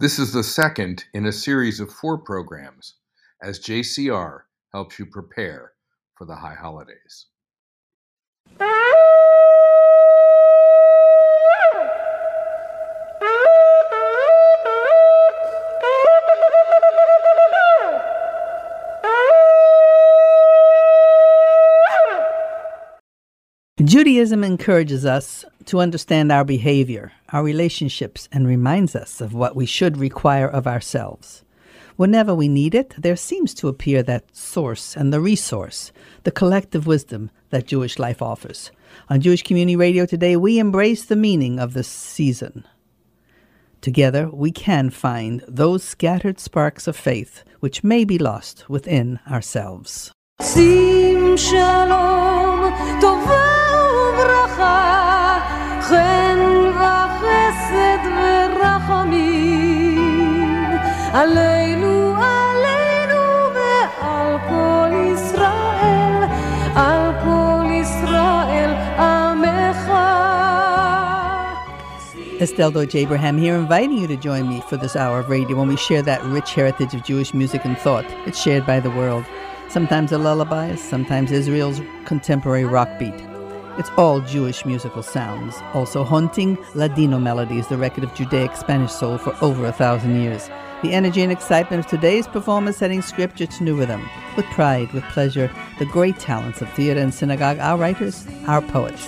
This 0.00 0.20
is 0.20 0.32
the 0.32 0.44
second 0.44 1.06
in 1.12 1.26
a 1.26 1.32
series 1.32 1.80
of 1.80 1.90
four 1.92 2.18
programs 2.18 2.94
as 3.42 3.58
JCR 3.58 4.42
helps 4.72 4.96
you 4.96 5.06
prepare 5.06 5.72
for 6.14 6.24
the 6.24 6.36
high 6.36 6.54
holidays. 6.54 7.26
Judaism 23.84 24.42
encourages 24.42 25.04
us 25.04 25.44
to 25.66 25.78
understand 25.78 26.32
our 26.32 26.44
behavior, 26.44 27.12
our 27.28 27.44
relationships, 27.44 28.28
and 28.32 28.44
reminds 28.44 28.96
us 28.96 29.20
of 29.20 29.34
what 29.34 29.54
we 29.54 29.66
should 29.66 29.96
require 29.96 30.48
of 30.48 30.66
ourselves. 30.66 31.44
Whenever 31.94 32.34
we 32.34 32.48
need 32.48 32.74
it, 32.74 32.92
there 32.98 33.14
seems 33.14 33.54
to 33.54 33.68
appear 33.68 34.02
that 34.02 34.34
source 34.34 34.96
and 34.96 35.12
the 35.12 35.20
resource, 35.20 35.92
the 36.24 36.32
collective 36.32 36.88
wisdom 36.88 37.30
that 37.50 37.68
Jewish 37.68 38.00
life 38.00 38.20
offers. 38.20 38.72
On 39.08 39.20
Jewish 39.20 39.44
Community 39.44 39.76
Radio 39.76 40.06
today, 40.06 40.34
we 40.34 40.58
embrace 40.58 41.04
the 41.04 41.14
meaning 41.14 41.60
of 41.60 41.72
this 41.72 41.88
season. 41.88 42.64
Together, 43.80 44.28
we 44.28 44.50
can 44.50 44.90
find 44.90 45.44
those 45.46 45.84
scattered 45.84 46.40
sparks 46.40 46.88
of 46.88 46.96
faith 46.96 47.44
which 47.60 47.84
may 47.84 48.04
be 48.04 48.18
lost 48.18 48.68
within 48.68 49.20
ourselves. 49.30 50.10
חן 55.81 56.39
וחסד 56.69 58.03
ורחמים, 58.17 59.63
עלינו, 61.13 62.15
עלינו 62.15 63.21
ועל 63.55 64.37
כל 64.49 64.89
ישראל, 65.13 66.23
על 66.75 67.11
כל 67.23 67.63
ישראל 67.71 68.71
עמך. 68.99 69.91
Estelle 72.39 72.71
Deutsch 72.71 72.95
Abraham 72.95 73.37
here, 73.37 73.55
inviting 73.55 73.97
you 73.97 74.07
to 74.07 74.17
join 74.17 74.49
me 74.49 74.61
for 74.69 74.75
this 74.75 74.95
hour 74.95 75.19
of 75.19 75.29
radio 75.29 75.55
when 75.57 75.67
we 75.69 75.77
share 75.77 76.01
that 76.01 76.21
rich 76.25 76.53
heritage 76.53 76.93
of 76.93 77.03
Jewish 77.03 77.33
music 77.33 77.63
and 77.63 77.77
thought. 77.77 78.05
It's 78.25 78.41
shared 78.41 78.65
by 78.65 78.79
the 78.81 78.89
world. 78.89 79.23
Sometimes 79.69 80.11
a 80.11 80.17
lullaby, 80.17 80.75
sometimes 80.75 81.31
Israel's 81.31 81.81
contemporary 82.05 82.65
rock 82.65 82.89
beat. 82.99 83.26
It's 83.78 83.90
all 83.90 84.20
Jewish 84.20 84.66
musical 84.66 85.04
sounds, 85.04 85.54
also 85.72 86.02
haunting 86.02 86.58
Ladino 86.74 87.20
melodies, 87.20 87.68
the 87.68 87.76
record 87.76 88.02
of 88.02 88.12
Judaic 88.12 88.56
Spanish 88.56 88.90
soul 88.90 89.18
for 89.18 89.36
over 89.40 89.66
a 89.66 89.72
thousand 89.72 90.20
years. 90.20 90.50
The 90.82 90.94
energy 90.94 91.22
and 91.22 91.30
excitement 91.30 91.84
of 91.84 91.86
today's 91.88 92.26
performance 92.26 92.78
setting 92.78 93.02
scripture 93.02 93.46
to 93.46 93.62
new 93.62 93.78
rhythm, 93.78 94.04
with 94.36 94.46
pride, 94.46 94.92
with 94.92 95.04
pleasure, 95.04 95.48
the 95.78 95.86
great 95.86 96.18
talents 96.18 96.60
of 96.60 96.68
theater 96.72 96.98
and 96.98 97.14
synagogue, 97.14 97.60
our 97.60 97.78
writers, 97.78 98.26
our 98.48 98.62
poets. 98.62 99.06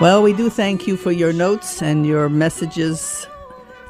Well, 0.00 0.22
we 0.22 0.32
do 0.32 0.48
thank 0.48 0.86
you 0.86 0.96
for 0.96 1.12
your 1.12 1.30
notes 1.30 1.82
and 1.82 2.06
your 2.06 2.30
messages, 2.30 3.26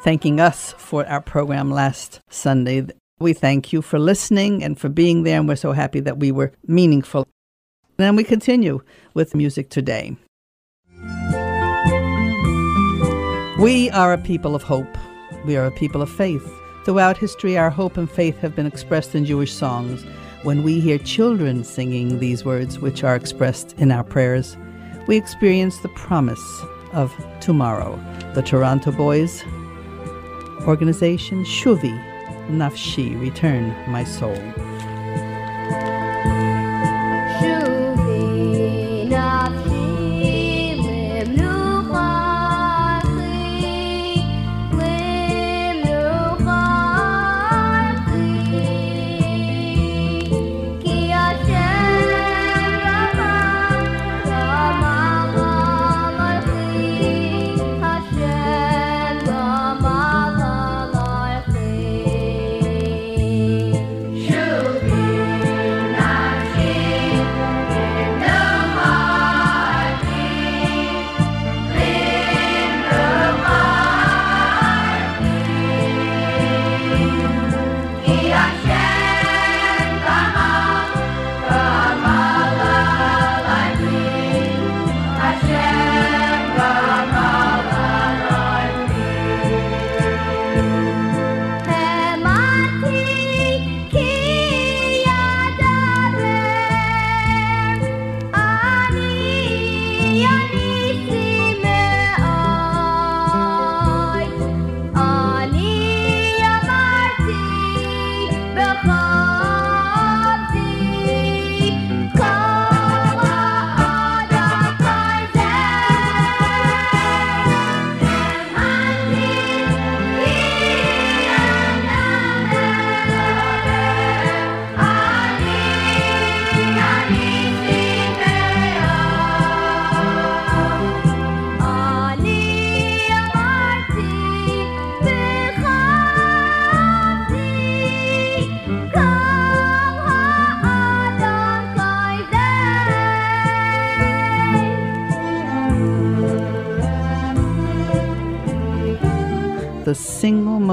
thanking 0.02 0.40
us 0.40 0.72
for 0.72 1.06
our 1.06 1.20
program 1.20 1.70
last 1.70 2.20
Sunday. 2.28 2.88
We 3.20 3.32
thank 3.32 3.72
you 3.72 3.80
for 3.80 4.00
listening 4.00 4.64
and 4.64 4.76
for 4.76 4.88
being 4.88 5.22
there, 5.22 5.38
and 5.38 5.46
we're 5.46 5.54
so 5.54 5.70
happy 5.70 6.00
that 6.00 6.18
we 6.18 6.32
were 6.32 6.50
meaningful. 6.66 7.28
Then 7.96 8.16
we 8.16 8.24
continue 8.24 8.80
with 9.14 9.36
music 9.36 9.70
today. 9.70 10.16
We 13.60 13.88
are 13.90 14.12
a 14.12 14.18
people 14.18 14.56
of 14.56 14.64
hope. 14.64 14.98
We 15.44 15.56
are 15.56 15.66
a 15.66 15.70
people 15.70 16.02
of 16.02 16.10
faith. 16.10 16.44
Throughout 16.84 17.18
history, 17.18 17.56
our 17.56 17.70
hope 17.70 17.96
and 17.96 18.10
faith 18.10 18.36
have 18.38 18.56
been 18.56 18.66
expressed 18.66 19.14
in 19.14 19.26
Jewish 19.26 19.52
songs. 19.52 20.04
When 20.42 20.64
we 20.64 20.80
hear 20.80 20.98
children 20.98 21.62
singing 21.62 22.18
these 22.18 22.44
words, 22.44 22.80
which 22.80 23.04
are 23.04 23.14
expressed 23.14 23.74
in 23.74 23.92
our 23.92 24.02
prayers, 24.02 24.56
we 25.06 25.16
experience 25.16 25.78
the 25.78 25.88
promise 25.88 26.62
of 26.92 27.14
tomorrow. 27.40 27.96
The 28.34 28.42
Toronto 28.42 28.92
Boys 28.92 29.44
organization, 30.66 31.44
Shuvi, 31.44 31.98
Nafshi, 32.48 33.18
Return 33.20 33.74
My 33.90 34.04
Soul. 34.04 34.36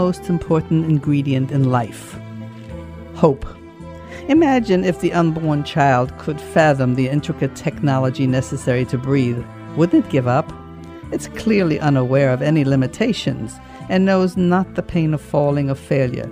Most 0.07 0.30
important 0.30 0.86
ingredient 0.86 1.51
in 1.51 1.69
life 1.69 2.18
hope. 3.15 3.45
Imagine 4.30 4.86
if 4.86 5.01
the 5.01 5.12
unborn 5.12 5.65
child 5.65 6.18
could 6.18 6.39
fathom 6.39 6.95
the 6.95 7.09
intricate 7.09 7.56
technology 7.56 8.25
necessary 8.25 8.86
to 8.86 8.98
breathe. 8.98 9.44
Wouldn't 9.75 10.06
it 10.06 10.12
give 10.12 10.27
up? 10.27 10.48
It's 11.12 11.27
clearly 11.30 11.77
unaware 11.80 12.31
of 12.31 12.42
any 12.42 12.63
limitations 12.63 13.59
and 13.89 14.06
knows 14.06 14.38
not 14.38 14.75
the 14.75 14.83
pain 14.83 15.13
of 15.13 15.19
falling 15.19 15.69
or 15.69 15.75
failure. 15.75 16.30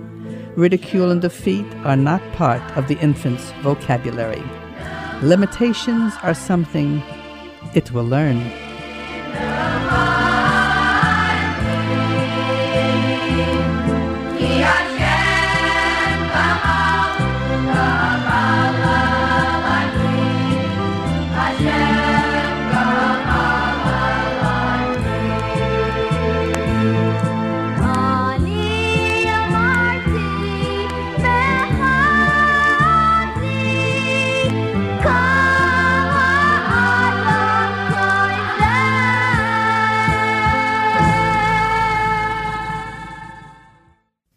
Ridicule 0.54 1.10
and 1.10 1.20
defeat 1.20 1.66
are 1.84 1.96
not 2.10 2.22
part 2.32 2.64
of 2.78 2.88
the 2.88 2.98
infant's 3.00 3.50
vocabulary. 3.62 4.44
Limitations 5.22 6.14
are 6.22 6.34
something 6.34 7.02
it 7.74 7.92
will 7.92 8.08
learn. 8.16 8.65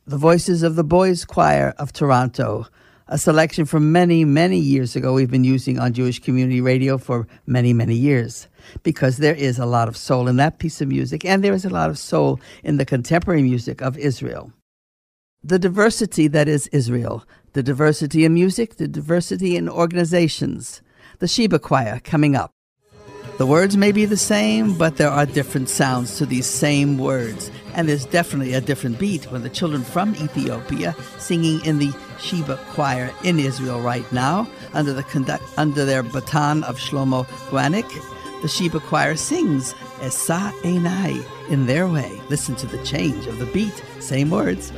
The 0.10 0.18
voices 0.18 0.64
of 0.64 0.76
the 0.76 0.84
Boys 0.84 1.24
Choir 1.24 1.76
of 1.78 1.94
Toronto, 1.94 2.66
a 3.10 3.18
selection 3.20 3.66
from 3.66 3.92
many, 3.92 4.26
many 4.26 4.58
years 4.58 4.96
ago 4.96 5.14
we've 5.14 5.30
been 5.30 5.44
using 5.44 5.78
on 5.78 5.94
Jewish 5.94 6.18
Community 6.18 6.62
Radio 6.62 6.98
for 6.98 7.28
many, 7.46 7.74
many 7.74 7.94
years. 7.94 8.48
Because 8.82 9.18
there 9.18 9.36
is 9.36 9.60
a 9.60 9.68
lot 9.68 9.88
of 9.88 9.96
soul 9.96 10.28
in 10.28 10.38
that 10.38 10.58
piece 10.58 10.82
of 10.82 10.88
music, 10.88 11.24
and 11.26 11.44
there 11.44 11.54
is 11.54 11.64
a 11.64 11.70
lot 11.70 11.92
of 11.92 12.00
soul 12.00 12.40
in 12.64 12.78
the 12.78 12.86
contemporary 12.86 13.44
music 13.44 13.84
of 13.84 14.00
Israel. 14.00 14.52
The 15.44 15.60
diversity 15.60 16.28
that 16.30 16.48
is 16.48 16.66
Israel, 16.70 17.24
the 17.54 17.62
diversity 17.62 18.26
in 18.26 18.34
music, 18.34 18.78
the 18.78 18.88
diversity 18.88 19.56
in 19.56 19.70
organizations, 19.70 20.82
the 21.20 21.28
Sheba 21.28 21.60
Choir 21.60 22.00
coming 22.04 22.36
up. 22.36 22.50
The 23.40 23.46
words 23.46 23.78
may 23.78 23.94
be 23.94 24.04
the 24.04 24.18
same, 24.18 24.78
but 24.78 24.98
there 24.98 25.10
are 25.10 25.26
different 25.26 25.70
sounds 25.70 26.18
to 26.18 26.26
these 26.26 26.46
same 26.46 26.98
words. 26.98 27.50
And 27.74 27.88
there's 27.88 28.06
definitely 28.06 28.54
a 28.54 28.60
different 28.60 29.00
beat 29.00 29.32
when 29.32 29.44
the 29.44 29.50
children 29.50 29.82
from 29.82 30.14
Ethiopia 30.16 30.94
singing 31.20 31.64
in 31.64 31.80
the 31.80 31.94
Sheba 32.20 32.58
choir 32.72 33.14
in 33.24 33.40
Israel 33.40 33.80
right 33.80 34.12
now, 34.12 34.46
under 34.74 34.92
the 34.92 35.04
conduct, 35.04 35.46
under 35.56 35.86
their 35.86 36.04
baton 36.04 36.66
of 36.66 36.78
Shlomo 36.78 37.26
Gronich. 37.50 38.42
The 38.42 38.50
Sheba 38.50 38.82
choir 38.82 39.16
sings 39.16 39.74
Esa 40.02 40.52
Enai 40.64 41.24
in 41.50 41.66
their 41.66 41.88
way. 41.88 42.20
Listen 42.28 42.58
to 42.58 42.68
the 42.68 42.84
change 42.84 43.26
of 43.26 43.40
the 43.40 43.46
beat, 43.46 43.82
same 44.02 44.32
words. 44.32 44.74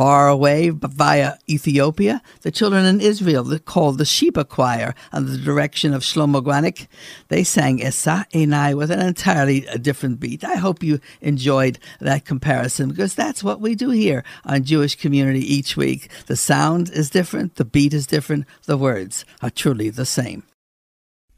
Far 0.00 0.28
away 0.28 0.70
via 0.70 1.34
Ethiopia, 1.46 2.22
the 2.40 2.50
children 2.50 2.86
in 2.86 3.02
Israel 3.02 3.58
called 3.58 3.98
the 3.98 4.06
Sheba 4.06 4.46
Choir 4.46 4.94
under 5.12 5.30
the 5.30 5.36
direction 5.36 5.92
of 5.92 6.00
Shlomo 6.00 6.42
Gronich. 6.42 6.86
They 7.28 7.44
sang 7.44 7.82
Esa 7.82 8.26
Enai 8.32 8.74
with 8.74 8.90
an 8.90 9.00
entirely 9.00 9.68
uh, 9.68 9.76
different 9.76 10.18
beat. 10.18 10.42
I 10.42 10.54
hope 10.54 10.82
you 10.82 11.00
enjoyed 11.20 11.78
that 12.00 12.24
comparison 12.24 12.88
because 12.88 13.14
that's 13.14 13.44
what 13.44 13.60
we 13.60 13.74
do 13.74 13.90
here 13.90 14.24
on 14.46 14.64
Jewish 14.64 14.96
Community 14.96 15.40
each 15.40 15.76
week. 15.76 16.08
The 16.28 16.34
sound 16.34 16.88
is 16.88 17.10
different, 17.10 17.56
the 17.56 17.66
beat 17.66 17.92
is 17.92 18.06
different, 18.06 18.46
the 18.64 18.78
words 18.78 19.26
are 19.42 19.50
truly 19.50 19.90
the 19.90 20.06
same. 20.06 20.44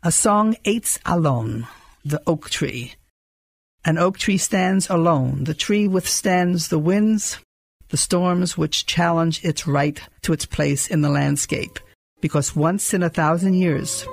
A 0.04 0.12
song 0.12 0.54
Eitz 0.64 1.00
Alon, 1.04 1.66
the 2.04 2.22
oak 2.28 2.48
tree. 2.48 2.94
An 3.84 3.98
oak 3.98 4.18
tree 4.18 4.38
stands 4.38 4.88
alone. 4.88 5.42
The 5.50 5.54
tree 5.54 5.88
withstands 5.88 6.68
the 6.68 6.78
winds, 6.78 7.40
the 7.92 7.98
storms 7.98 8.56
which 8.56 8.86
challenge 8.86 9.44
its 9.44 9.66
right 9.66 10.00
to 10.22 10.32
its 10.32 10.46
place 10.46 10.88
in 10.88 11.02
the 11.02 11.10
landscape. 11.10 11.78
Because 12.22 12.56
once 12.56 12.94
in 12.94 13.02
a 13.02 13.10
thousand 13.10 13.54
years, 13.54 14.06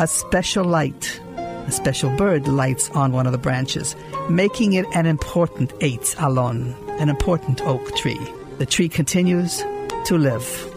a 0.00 0.08
special 0.08 0.64
light, 0.64 1.20
a 1.36 1.70
special 1.70 2.10
bird 2.16 2.48
lights 2.48 2.90
on 2.90 3.12
one 3.12 3.26
of 3.26 3.32
the 3.32 3.38
branches, 3.38 3.94
making 4.28 4.72
it 4.72 4.86
an 4.92 5.06
important 5.06 5.70
Eitz 5.78 6.20
Alon, 6.20 6.74
an 6.98 7.08
important 7.08 7.62
oak 7.62 7.94
tree. 7.94 8.18
The 8.58 8.66
tree 8.66 8.88
continues 8.88 9.62
to 10.06 10.18
live. 10.18 10.68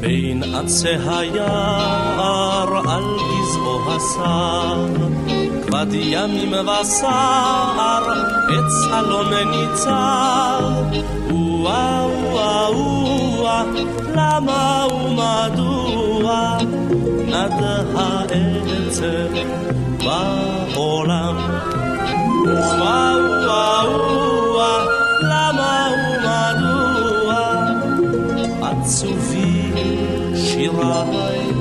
בין 0.00 0.54
עצי 0.54 0.88
היער 0.88 2.90
על 2.90 3.31
גזעו 3.91 3.95
הסר, 3.95 4.85
כבד 5.67 5.93
ימים 5.93 6.53
וסער, 6.81 8.11
עץ 8.49 8.93
אלון 8.93 9.33
ניצר. 9.33 10.59
וואה 11.29 12.07
וואה 12.31 12.71
וואה, 12.71 13.63
למה 14.15 14.85
ומדוע 14.93 16.57
נד 17.27 17.63
העצב 17.95 19.33
בעולם? 20.03 21.37
וואה 22.45 23.15
וואה 23.45 23.83
וואה, 24.53 24.85
למה 25.23 25.87
ומדוע 25.93 27.33
עצובים 28.61 29.75
שיריי 30.35 31.60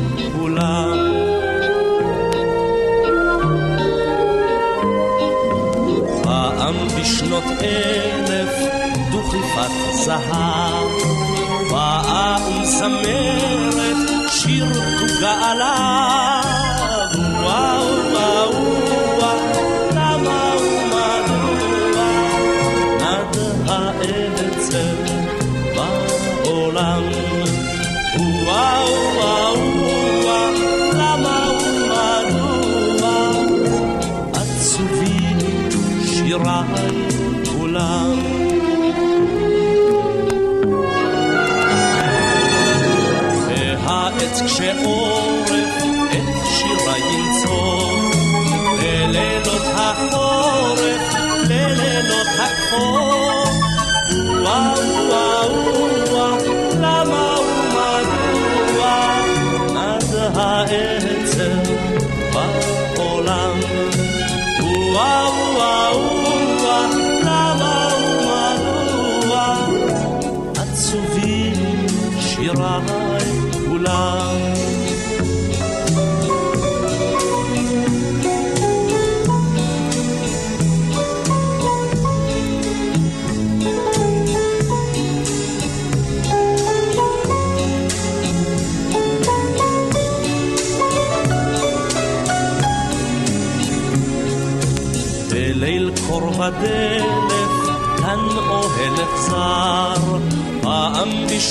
בשנות 7.02 7.44
אלף 7.62 8.50
דוכיפת 9.12 9.72
זהב, 9.92 10.88
באה 11.72 12.38
ומזמרת 12.48 14.10
שיר 14.30 14.66
וגאלה. 14.66 16.01
וואו 16.01 16.01
rai 72.60 73.28
bulan 73.68 74.51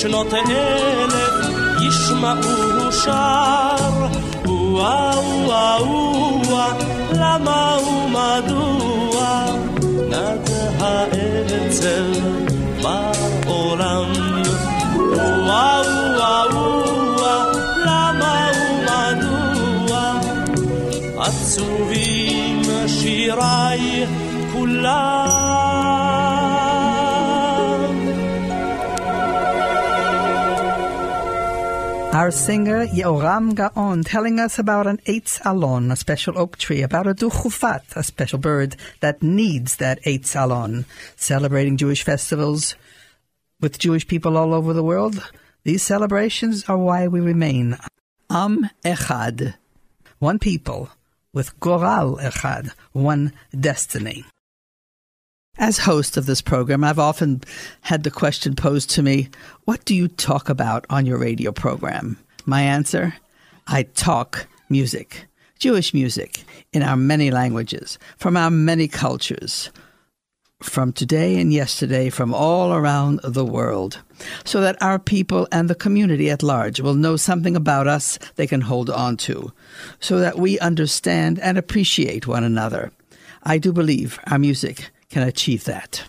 בשנות 0.00 0.34
אלף 0.34 1.12
ישמעו 1.82 2.92
שר. 2.92 4.06
וואה 4.46 5.20
וואה 5.44 5.82
וואה, 5.82 6.72
למה 7.12 7.76
ומדוע 7.86 9.44
נד 10.08 10.50
האצל 10.80 12.12
בעולם? 12.82 14.12
וואה 14.96 15.82
וואה 16.16 16.46
וואה, 16.52 17.52
למה 17.84 18.50
ומדוע 18.86 20.12
עצובים 21.18 22.62
שיריי 22.86 24.06
כולם. 24.52 25.09
Our 32.21 32.29
singer 32.29 32.85
Yoram 32.85 33.55
Gaon 33.55 34.03
telling 34.03 34.39
us 34.39 34.59
about 34.59 34.85
an 34.85 34.99
Eitz 35.07 35.41
Alon, 35.43 35.89
a 35.89 35.95
special 35.95 36.37
oak 36.37 36.55
tree, 36.55 36.83
about 36.83 37.07
a 37.07 37.15
Duchufat, 37.15 37.95
a 37.95 38.03
special 38.03 38.37
bird 38.37 38.75
that 38.99 39.23
needs 39.23 39.77
that 39.77 39.99
Eitz 40.03 40.39
Alon, 40.39 40.85
celebrating 41.15 41.77
Jewish 41.77 42.03
festivals 42.03 42.75
with 43.59 43.79
Jewish 43.79 44.05
people 44.07 44.37
all 44.37 44.53
over 44.53 44.71
the 44.71 44.83
world. 44.83 45.31
These 45.63 45.81
celebrations 45.81 46.63
are 46.69 46.77
why 46.77 47.07
we 47.07 47.21
remain. 47.21 47.75
Am 48.29 48.69
Echad, 48.85 49.55
one 50.19 50.37
people 50.37 50.91
with 51.33 51.59
Goral 51.59 52.17
Echad, 52.17 52.71
one 52.91 53.33
destiny. 53.59 54.25
As 55.57 55.79
host 55.79 56.15
of 56.15 56.25
this 56.25 56.41
program, 56.41 56.83
I've 56.83 56.97
often 56.97 57.41
had 57.81 58.03
the 58.03 58.11
question 58.11 58.55
posed 58.55 58.89
to 58.91 59.03
me 59.03 59.29
What 59.65 59.83
do 59.83 59.93
you 59.93 60.07
talk 60.07 60.47
about 60.47 60.85
on 60.89 61.05
your 61.05 61.17
radio 61.17 61.51
program? 61.51 62.17
My 62.45 62.61
answer 62.61 63.15
I 63.67 63.83
talk 63.83 64.47
music, 64.69 65.27
Jewish 65.59 65.93
music, 65.93 66.45
in 66.71 66.83
our 66.83 66.95
many 66.95 67.31
languages, 67.31 67.99
from 68.17 68.37
our 68.37 68.49
many 68.49 68.87
cultures, 68.87 69.71
from 70.63 70.93
today 70.93 71.37
and 71.39 71.51
yesterday, 71.51 72.09
from 72.09 72.33
all 72.33 72.73
around 72.73 73.19
the 73.23 73.45
world, 73.45 74.01
so 74.45 74.61
that 74.61 74.81
our 74.81 74.99
people 74.99 75.49
and 75.51 75.69
the 75.69 75.75
community 75.75 76.29
at 76.29 76.43
large 76.43 76.79
will 76.79 76.95
know 76.95 77.17
something 77.17 77.57
about 77.57 77.87
us 77.87 78.17
they 78.37 78.47
can 78.47 78.61
hold 78.61 78.89
on 78.89 79.17
to, 79.17 79.51
so 79.99 80.17
that 80.19 80.39
we 80.39 80.57
understand 80.59 81.39
and 81.39 81.57
appreciate 81.57 82.25
one 82.25 82.45
another. 82.45 82.91
I 83.43 83.57
do 83.57 83.73
believe 83.73 84.17
our 84.27 84.39
music 84.39 84.91
can 85.11 85.23
achieve 85.27 85.65
that. 85.65 86.03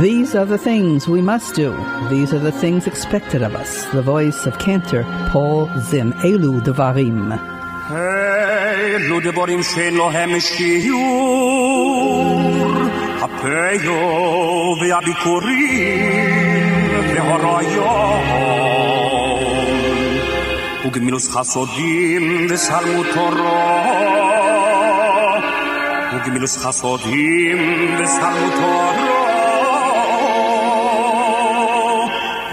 These 0.00 0.34
are 0.34 0.46
the 0.46 0.56
things 0.56 1.06
we 1.06 1.20
must 1.20 1.54
do. 1.54 1.76
These 2.08 2.32
are 2.32 2.38
the 2.38 2.52
things 2.52 2.86
expected 2.86 3.42
of 3.42 3.54
us. 3.54 3.84
The 3.92 4.00
voice 4.00 4.46
of 4.46 4.58
cantor 4.58 5.04
Paul 5.30 5.68
Zim, 5.80 6.12
Elu 6.30 6.60
Devarim. 6.62 7.36
Elu 7.90 9.20
Devarim 9.20 9.62
Shelo 9.70 10.10
Hemeshkiur, 10.10 10.90
Hapeyo 13.20 14.00
Ve'abikurim 14.80 16.30
Ve'horayon, 17.10 18.24
Ugmilus 20.86 21.26
Chasodim 21.28 22.48
Ve'salmu 22.48 23.02
Torah, 23.12 24.19
תורו, 26.19 26.21
וגמילוס 26.21 26.57
חסודים 26.57 27.57
ושלמות 27.99 28.53
תורו, 28.53 29.15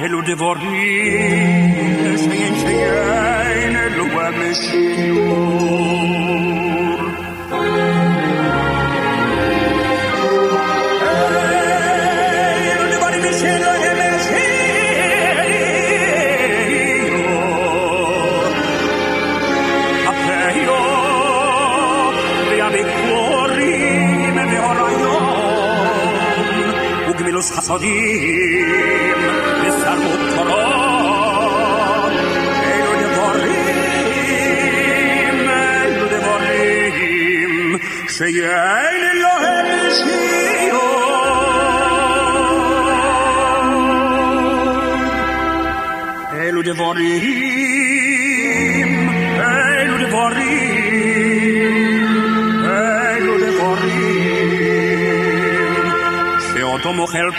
אלו 0.01 0.21
דבורים 0.27 2.17
שאין 2.17 2.55
שאין 2.61 3.77
אלו 3.77 4.05
בשיעור. 4.41 5.73
אלו 12.73 12.85
דברים 12.97 13.23
שאין 13.41 13.63
い。 27.86 28.57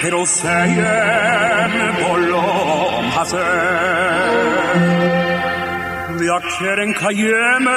حسین 0.02 0.84
بلوم 1.96 3.04
حسین 3.16 3.42
یا 6.22 6.38
کرن 6.60 6.92
کیمس 6.92 7.68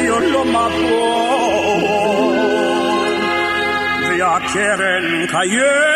لیولو 0.00 0.44
مابون 0.44 2.36
یا 4.18 4.38
کرن 4.54 5.26
کیمس 5.26 5.93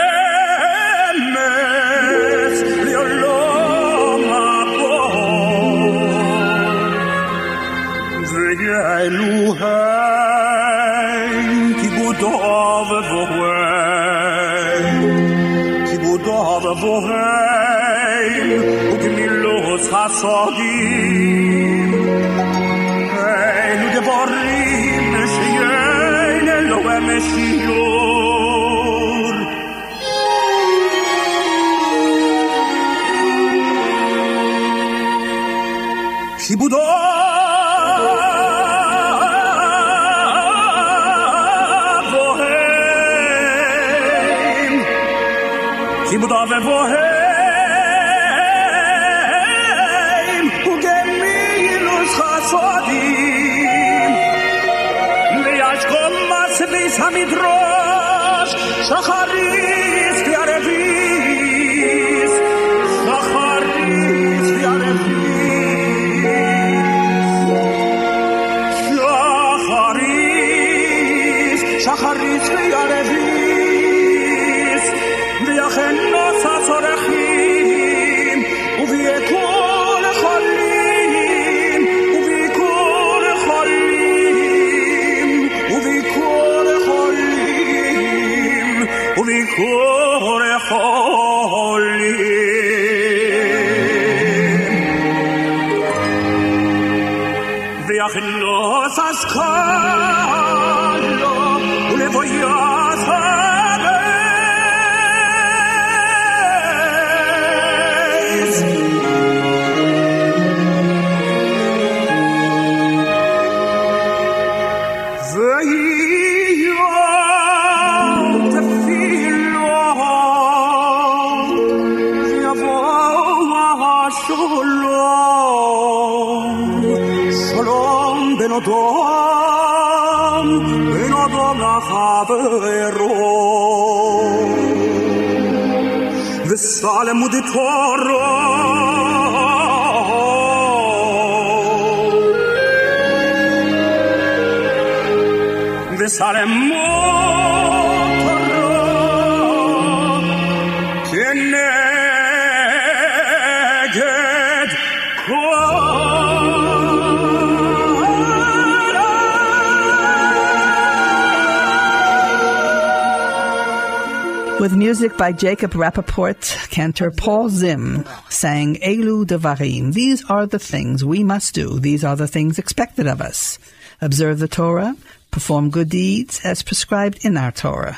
music 165.01 165.17
by 165.17 165.31
Jacob 165.31 165.75
Rappaport, 165.75 166.71
cantor 166.71 167.13
Paul 167.13 167.51
Zim 167.51 168.05
sang 168.31 168.75
Elu 168.83 169.25
Devarim. 169.25 169.93
These 169.95 170.29
are 170.29 170.45
the 170.45 170.59
things 170.59 171.05
we 171.05 171.23
must 171.23 171.55
do. 171.55 171.79
These 171.79 172.03
are 172.03 172.17
the 172.17 172.27
things 172.27 172.59
expected 172.59 173.07
of 173.07 173.21
us. 173.21 173.61
Observe 174.01 174.41
the 174.41 174.49
Torah, 174.49 174.97
perform 175.31 175.71
good 175.71 175.89
deeds 175.89 176.41
as 176.43 176.65
prescribed 176.65 177.25
in 177.25 177.37
our 177.37 177.53
Torah. 177.53 177.97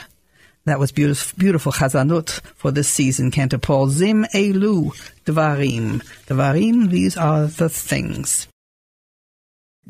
That 0.66 0.78
was 0.78 0.92
beautiful, 0.92 1.38
beautiful 1.38 1.72
chazanut 1.72 2.42
for 2.54 2.70
this 2.70 2.90
season. 2.90 3.30
Cantor 3.30 3.56
Paul 3.56 3.88
Zim 3.88 4.26
Elu 4.34 4.90
Devarim. 5.24 6.02
Devarim, 6.26 6.90
these 6.90 7.16
are 7.16 7.46
the 7.46 7.70
things. 7.70 8.46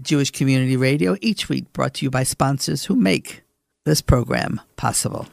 Jewish 0.01 0.31
Community 0.31 0.77
Radio, 0.77 1.17
each 1.21 1.49
week 1.49 1.73
brought 1.73 1.95
to 1.95 2.07
you 2.07 2.11
by 2.11 2.23
sponsors 2.23 2.85
who 2.85 2.95
make 2.95 3.43
this 3.85 4.01
program 4.01 4.61
possible. 4.77 5.27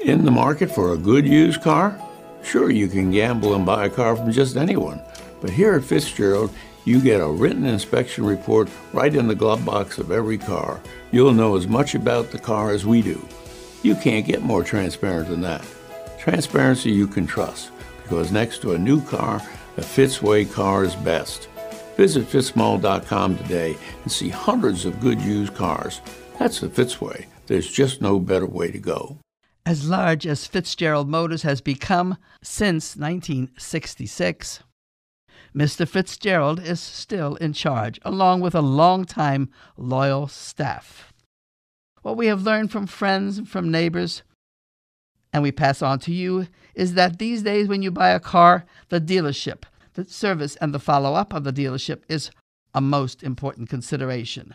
In 0.00 0.24
the 0.24 0.32
market 0.32 0.68
for 0.70 0.92
a 0.92 0.98
good 0.98 1.24
used 1.24 1.62
car? 1.62 1.96
Sure, 2.42 2.70
you 2.70 2.88
can 2.88 3.12
gamble 3.12 3.54
and 3.54 3.64
buy 3.64 3.86
a 3.86 3.90
car 3.90 4.16
from 4.16 4.32
just 4.32 4.56
anyone. 4.56 5.00
But 5.40 5.50
here 5.50 5.74
at 5.74 5.84
Fitzgerald, 5.84 6.50
you 6.84 7.00
get 7.00 7.20
a 7.20 7.26
written 7.26 7.64
inspection 7.64 8.26
report 8.26 8.68
right 8.92 9.14
in 9.14 9.28
the 9.28 9.34
glove 9.36 9.64
box 9.64 9.98
of 9.98 10.10
every 10.10 10.38
car. 10.38 10.80
You'll 11.12 11.32
know 11.32 11.54
as 11.56 11.68
much 11.68 11.94
about 11.94 12.32
the 12.32 12.38
car 12.38 12.72
as 12.72 12.84
we 12.84 13.00
do. 13.00 13.24
You 13.84 13.94
can't 13.94 14.26
get 14.26 14.42
more 14.42 14.64
transparent 14.64 15.28
than 15.28 15.40
that. 15.42 15.64
Transparency 16.18 16.90
you 16.90 17.06
can 17.06 17.24
trust, 17.24 17.70
because 18.02 18.32
next 18.32 18.60
to 18.62 18.72
a 18.72 18.78
new 18.78 19.00
car, 19.02 19.40
a 19.76 19.82
Fitzway 19.82 20.52
car 20.52 20.82
is 20.82 20.96
best. 20.96 21.48
Visit 21.96 22.26
fitzmall.com 22.26 23.38
today 23.38 23.76
and 24.02 24.10
see 24.10 24.30
hundreds 24.30 24.84
of 24.84 25.00
good 25.00 25.20
used 25.20 25.54
cars. 25.54 26.00
That's 26.40 26.58
the 26.58 26.68
Fitzway. 26.68 27.26
There's 27.46 27.70
just 27.70 28.02
no 28.02 28.18
better 28.18 28.46
way 28.46 28.72
to 28.72 28.78
go. 28.78 29.18
As 29.64 29.88
large 29.88 30.26
as 30.26 30.46
Fitzgerald 30.46 31.08
Motors 31.08 31.42
has 31.42 31.60
become 31.60 32.16
since 32.42 32.96
1966. 32.96 34.60
Mr. 35.54 35.86
Fitzgerald 35.86 36.60
is 36.60 36.80
still 36.80 37.36
in 37.36 37.52
charge, 37.52 38.00
along 38.02 38.40
with 38.40 38.54
a 38.54 38.62
long-time 38.62 39.50
loyal 39.76 40.26
staff. 40.26 41.12
What 42.02 42.16
we 42.16 42.26
have 42.26 42.42
learned 42.42 42.72
from 42.72 42.86
friends 42.86 43.38
and 43.38 43.48
from 43.48 43.70
neighbors, 43.70 44.22
and 45.32 45.42
we 45.42 45.52
pass 45.52 45.82
on 45.82 45.98
to 46.00 46.12
you, 46.12 46.48
is 46.74 46.94
that 46.94 47.18
these 47.18 47.42
days 47.42 47.68
when 47.68 47.82
you 47.82 47.90
buy 47.90 48.10
a 48.10 48.20
car, 48.20 48.64
the 48.88 49.00
dealership, 49.00 49.64
the 49.94 50.04
service, 50.04 50.56
and 50.56 50.74
the 50.74 50.80
follow 50.80 51.14
up 51.14 51.32
of 51.32 51.44
the 51.44 51.52
dealership 51.52 52.02
is 52.08 52.30
a 52.74 52.80
most 52.80 53.22
important 53.22 53.68
consideration. 53.68 54.54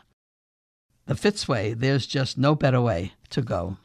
The 1.05 1.13
Fitzway, 1.13 1.77
there's 1.77 2.05
just 2.07 2.37
no 2.37 2.55
better 2.55 2.81
way 2.81 3.13
to 3.29 3.41
go. 3.41 3.77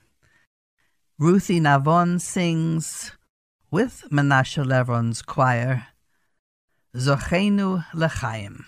Ruthie 1.19 1.60
Navon 1.60 2.21
sings 2.21 3.12
with 3.69 4.05
Menashe 4.10 4.65
Lev-Ran's 4.65 5.21
choir, 5.21 5.88
Zochenu 6.95 7.84
L'chaim. 7.93 8.67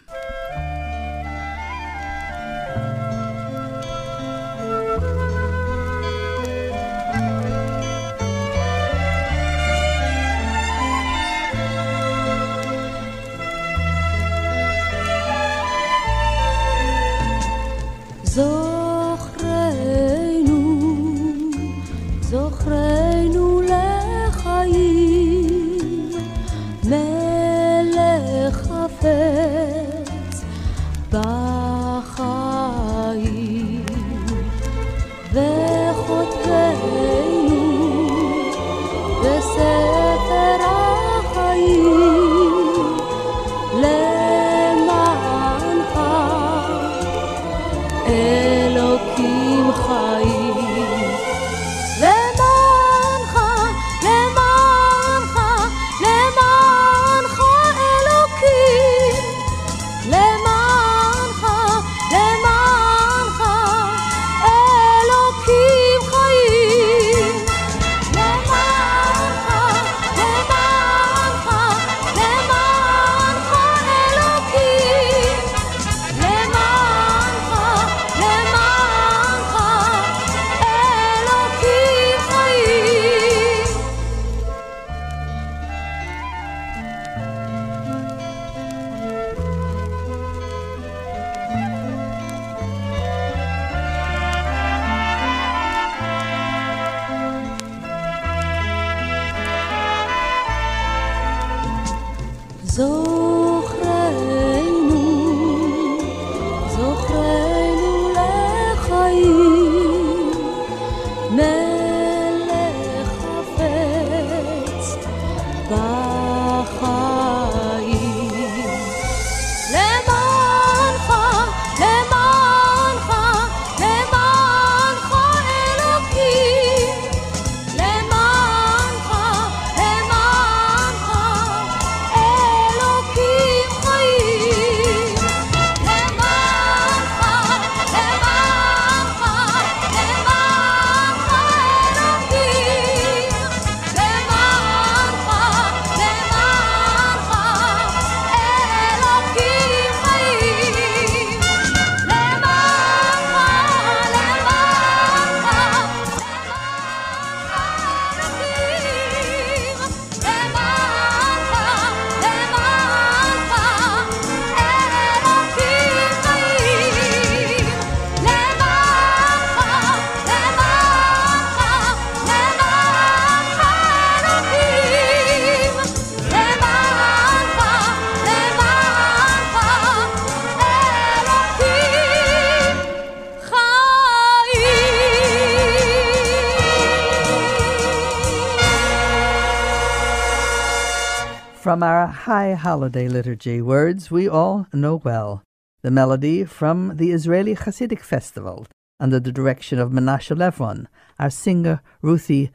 From 191.68 191.84
our 191.84 192.08
High 192.08 192.54
Holiday 192.54 193.10
Liturgy, 193.10 193.62
words 193.62 194.10
we 194.10 194.26
all 194.30 194.68
know 194.72 195.02
well. 195.04 195.44
The 195.82 195.92
melody 195.92 196.46
from 196.46 196.96
the 196.96 197.12
Israeli 197.12 197.56
Hasidic 197.58 198.00
Festival 198.00 198.68
under 199.02 199.20
the 199.20 199.34
direction 199.34 199.78
of 199.78 199.92
Menashe 199.92 200.34
Lev-Ran, 200.34 200.88
our 201.20 201.30
singer 201.30 201.82
Ruthie 202.02 202.52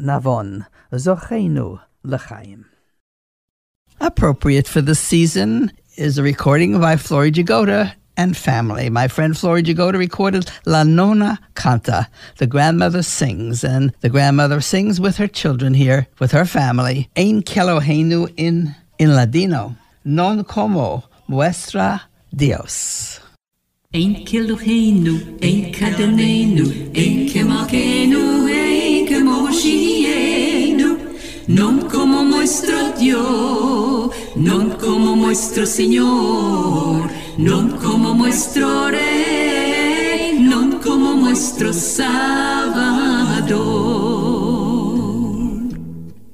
Navon, 0.00 0.64
Zocheinu 0.90 1.82
L'chaim. 2.04 2.64
Appropriate 4.00 4.66
for 4.66 4.80
this 4.80 4.98
season 4.98 5.70
is 5.98 6.16
a 6.16 6.22
recording 6.22 6.80
by 6.80 6.96
Flory 6.96 7.32
Jagoda 7.32 7.92
and 8.16 8.36
family. 8.36 8.90
My 8.90 9.08
friend 9.08 9.36
Flory 9.36 9.62
Jagoda 9.62 9.98
recorded 9.98 10.50
La 10.66 10.82
Nona 10.82 11.38
Canta. 11.54 12.06
The 12.38 12.46
grandmother 12.46 13.02
sings, 13.02 13.64
and 13.64 13.92
the 14.00 14.08
grandmother 14.08 14.60
sings 14.60 15.00
with 15.00 15.16
her 15.16 15.28
children 15.28 15.74
here, 15.74 16.06
with 16.18 16.32
her 16.32 16.44
family. 16.44 17.08
Ein 17.16 17.42
Keloheinu 17.42 18.32
in, 18.36 18.74
in 18.98 19.14
Ladino. 19.14 19.76
Non 20.04 20.44
como 20.44 21.04
muestra 21.28 22.02
Dios. 22.34 23.20
Ein 23.92 24.24
Keloheinu, 24.24 25.38
ein 25.40 25.72
Kadonenu, 25.72 26.92
ein 26.96 27.28
Kemalkenu, 27.28 28.46
ein 28.48 29.06
Kemoshienu, 29.06 29.93
non 31.46 31.80
como 31.90 32.22
nuestro 32.22 32.92
Dios, 32.98 34.10
non 34.36 34.70
como 34.80 35.14
nuestro 35.14 35.66
Señor, 35.66 37.10
non 37.36 37.76
como 37.76 38.14
nuestro 38.14 38.88
Rey, 38.88 40.38
non 40.40 40.80
como 40.80 41.14
nuestro 41.14 41.72
Salvador. 41.72 43.04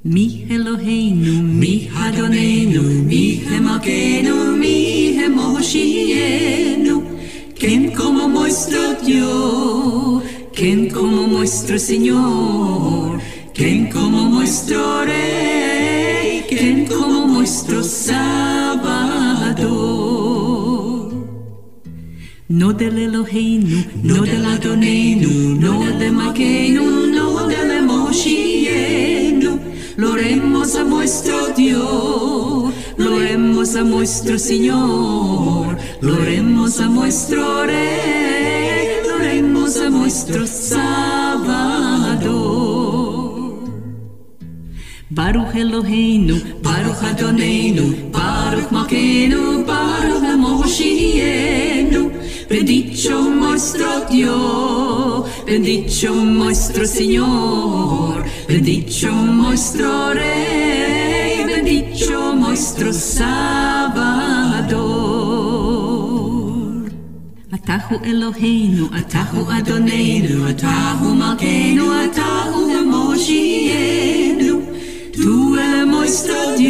Mi 0.05 0.47
Eloheinu, 0.49 1.43
mi 1.43 1.91
Adonenu, 1.95 2.83
mi 3.05 3.43
Emakenu, 3.51 4.57
mi 4.57 5.19
Emoshienu, 5.19 7.03
quien 7.59 7.91
como 7.93 8.29
nuestro 8.29 8.95
Dios, 9.05 10.23
quien 10.55 10.89
como 10.89 11.27
nuestro 11.27 11.79
Señor, 11.79 13.21
quien 13.61 13.91
como 13.91 14.23
nuestro 14.23 15.05
Rey, 15.05 16.45
quien 16.49 16.87
como 16.87 17.27
nuestro 17.27 17.85
Salvador. 17.85 18.81
No 22.49 22.73
del 22.73 22.97
Eloheinu, 22.97 23.85
no 24.03 24.23
del 24.23 24.47
Adonenu, 24.47 25.61
no 25.61 25.79
del 25.99 26.13
Maquenu, 26.13 27.09
no 27.09 27.47
del 27.49 27.83
Moshienu. 27.83 29.61
Lo 29.99 30.13
oremos 30.13 30.75
a 30.77 30.85
nuestro 30.85 31.49
Dios, 31.49 32.73
lo 32.97 33.15
oremos 33.15 33.77
a 33.77 33.83
nuestro 33.83 34.39
Señor, 34.39 35.77
lo 36.01 36.15
oremos 36.15 36.81
a 36.81 36.87
nuestro 36.87 37.67
Rey, 37.67 39.03
lo 39.07 39.17
oremos 39.17 39.77
a 39.77 39.91
nuestro 39.91 40.47
Salvador. 40.47 41.61
Baruch 45.13 45.55
Eloheinu, 45.55 46.63
Baruch 46.63 47.03
Adonenu, 47.03 48.13
Baruch 48.13 48.71
Malkeinu, 48.71 49.67
Baruch 49.67 50.23
Moshienu. 50.39 52.13
Bendicho 52.49 53.29
nuestro 53.29 54.07
Dios, 54.09 55.29
bendicho 55.47 56.15
nuestro 56.15 56.87
Señor, 56.87 58.25
bendicho 58.47 59.11
nuestro 59.11 60.15
Rey, 60.15 61.45
bendicho 61.45 62.33
nuestro 62.35 62.93
Salvador. 62.93 63.91
Atahu 67.51 68.01
Eloheinu, 68.05 68.91
Atahu 68.95 69.51
Adonenu, 69.51 70.47
Atahu 70.47 71.15
Malkeinu, 71.15 71.90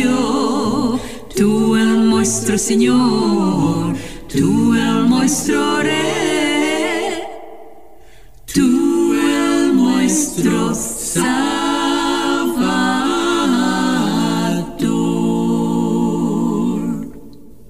Moshienu. 0.05 0.99
Tú 1.37 1.77
el 1.77 2.11
nuestro 2.11 2.59
Señor, 2.59 3.97
tú 4.29 4.75
el 4.75 5.09
nuestro 5.09 5.83
Rey, 5.83 7.23
tú 8.47 9.15
el 9.15 9.77
nuestro 9.77 10.75
Salvador. 10.75 11.31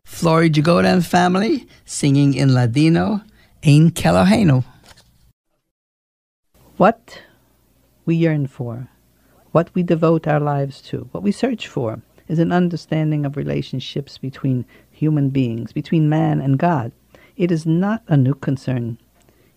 Flory 0.04 0.50
Jagoda 0.50 0.92
and 0.92 1.06
family 1.06 1.68
singing 1.84 2.34
in 2.34 2.54
Ladino, 2.54 3.22
Ein 3.62 3.90
Keloheinu. 3.90 4.64
What 6.76 7.22
we 8.06 8.16
yearn 8.16 8.46
for, 8.46 8.88
what 9.52 9.70
we 9.74 9.82
devote 9.82 10.26
our 10.26 10.40
lives 10.40 10.80
to, 10.88 11.08
what 11.12 11.22
we 11.22 11.30
search 11.30 11.68
for, 11.68 12.00
is 12.30 12.38
an 12.38 12.52
understanding 12.52 13.26
of 13.26 13.36
relationships 13.36 14.16
between 14.16 14.64
human 14.92 15.30
beings, 15.30 15.72
between 15.72 16.08
man 16.08 16.40
and 16.40 16.60
God. 16.60 16.92
It 17.36 17.50
is 17.50 17.66
not 17.66 18.04
a 18.06 18.16
new 18.16 18.34
concern. 18.34 18.98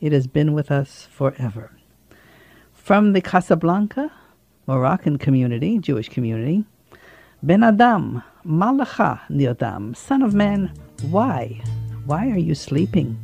It 0.01 0.11
has 0.11 0.25
been 0.25 0.53
with 0.53 0.71
us 0.71 1.07
forever. 1.11 1.71
From 2.73 3.13
the 3.13 3.21
Casablanca, 3.21 4.11
Moroccan 4.65 5.19
community, 5.19 5.77
Jewish 5.77 6.09
community, 6.09 6.65
Ben 7.43 7.63
Adam, 7.63 8.23
Malacha 8.43 9.19
Niodam, 9.29 9.95
son 9.95 10.23
of 10.23 10.33
man, 10.33 10.73
why? 11.11 11.61
Why 12.07 12.31
are 12.31 12.39
you 12.39 12.55
sleeping? 12.55 13.22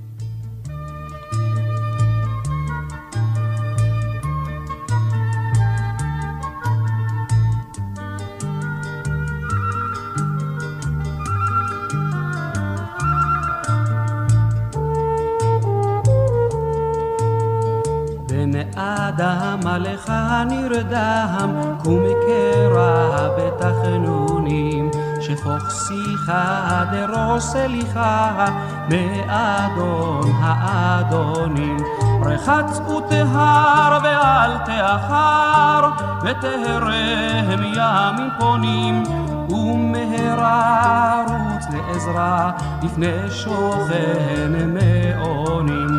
אדם 19.19 19.67
עליך 19.67 20.11
נרדם, 20.49 21.49
קום 21.83 22.03
קרע 22.25 23.27
בתחנונים, 23.37 24.91
שפוך 25.21 25.71
שיחה 25.71 26.83
דרוש 26.91 27.43
סליחה, 27.43 28.45
מאדון 28.89 30.31
האדונים. 30.41 31.77
רחץ 32.21 32.79
וטהר 32.79 33.99
ואל 34.03 34.57
תאחר, 34.65 35.89
וטהרם 36.23 37.63
ימים 37.63 38.29
פונים, 38.39 39.03
ומהרה 39.49 41.23
רוץ 41.27 41.65
לעזרה, 41.73 42.51
לפני 42.83 43.31
שוכן 43.31 44.51
מעונים. 44.73 45.98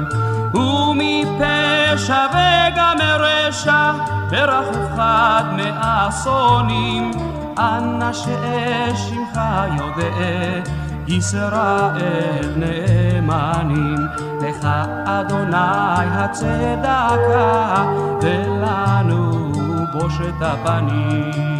ומפשע 0.54 2.26
וגם 2.30 2.96
מרשע, 2.98 3.92
ברחוב 4.30 4.88
חד 4.96 5.44
מאסונים, 5.56 7.10
אנא 7.58 8.12
שאש 8.12 9.00
שמך 9.08 9.40
יודע, 9.78 10.70
ישראל 11.08 12.54
נאמנים, 12.56 13.98
לך 14.40 14.68
אדוני 15.04 16.06
הצדקה, 16.10 17.84
ולנו 18.22 19.52
בושת 19.92 20.34
הפנים. 20.40 21.59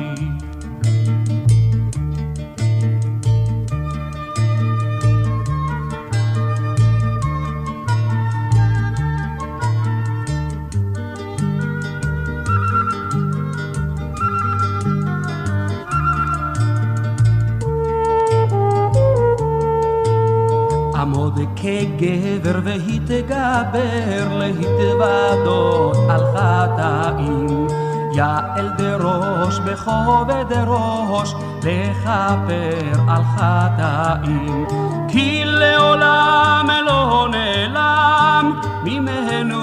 כגבר 21.57 22.61
והתגבר 22.64 24.38
להתוודות 24.38 25.96
על 26.11 26.20
חטאים. 26.35 27.66
יעל 28.14 28.68
דראש 28.79 29.59
בכובד 29.59 30.53
ראש 30.66 31.35
לכפר 31.62 33.00
על 33.09 33.22
חטאים. 33.37 34.66
כי 35.09 35.42
לעולם 35.44 36.66
לא 36.87 37.29
נעלם 37.31 38.61
ממנו 38.85 39.61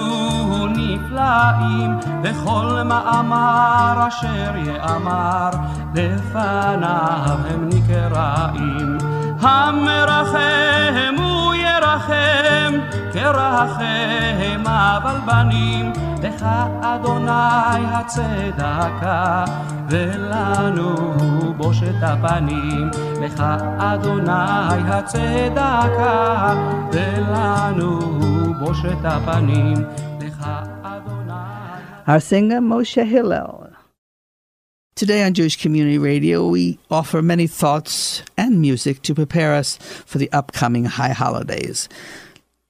נפלאים 0.68 1.98
וכל 2.24 2.82
מאמר 2.86 4.08
אשר 4.08 4.56
יאמר 4.56 5.50
לפניו 5.96 7.38
הם 7.50 7.70
נקראים. 7.74 9.17
המרחם 9.47 11.15
הוא 11.19 11.55
ירחם, 11.55 12.79
כרחם 13.13 14.67
אבל 14.67 15.17
בנים, 15.27 15.93
לך 16.23 16.47
אדוני 16.81 17.85
הצדקה, 17.93 19.45
ולנו 19.89 20.95
בושת 21.57 22.03
הפנים. 22.03 22.91
לך 23.21 23.45
אדוני 23.79 24.83
הצדקה, 24.89 26.55
ולנו 26.93 27.99
בושת 28.59 29.05
הפנים. 29.05 29.85
לך 30.21 30.47
אדוני... 30.83 31.33
Our 32.07 32.21
singer 32.21 32.61
Moshe 32.61 33.05
Hillel. 33.05 33.66
Today 34.98 35.24
on 35.24 35.36
Jewish 35.36 35.62
Community 35.62 36.00
Radio, 36.00 36.48
we 36.48 36.80
offer 36.90 37.22
many 37.22 37.46
thoughts 37.46 38.24
and 38.36 38.60
music 38.60 39.04
to 39.04 39.14
prepare 39.14 39.54
us 39.54 39.78
for 39.78 40.18
the 40.18 40.32
upcoming 40.32 40.86
high 40.86 41.12
holidays. 41.12 41.88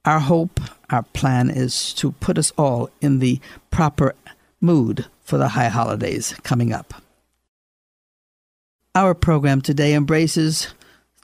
Our 0.04 0.18
hope, 0.18 0.60
our 0.90 1.04
plan 1.04 1.48
is 1.48 1.94
to 1.94 2.12
put 2.12 2.36
us 2.36 2.50
all 2.58 2.90
in 3.00 3.20
the 3.20 3.40
proper 3.70 4.14
mood 4.60 5.06
for 5.22 5.38
the 5.38 5.48
high 5.48 5.70
holidays 5.70 6.34
coming 6.42 6.70
up. 6.70 7.02
Our 8.94 9.14
program 9.14 9.62
today 9.62 9.94
embraces 9.94 10.68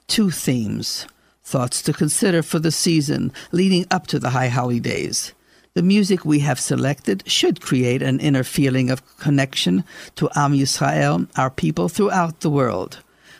two 0.07 0.31
themes 0.31 1.05
thoughts 1.43 1.83
to 1.83 1.93
consider 1.93 2.41
for 2.41 2.57
the 2.57 2.71
season 2.71 3.31
leading 3.51 3.85
up 3.91 4.07
to 4.07 4.17
the 4.17 4.31
high 4.31 4.47
holidays. 4.47 5.34
The 5.75 5.83
music 5.83 6.23
we 6.23 6.39
have 6.39 6.57
selected 6.57 7.21
should 7.27 7.59
create 7.59 8.01
an 8.01 8.21
inner 8.21 8.45
feeling 8.45 8.89
of 8.89 9.03
connection 9.17 9.83
to 10.15 10.29
Am 10.33 10.53
Yisrael, 10.53 11.27
our 11.37 11.49
people 11.49 11.89
throughout 11.89 12.39
the 12.39 12.49
world. 12.49 12.99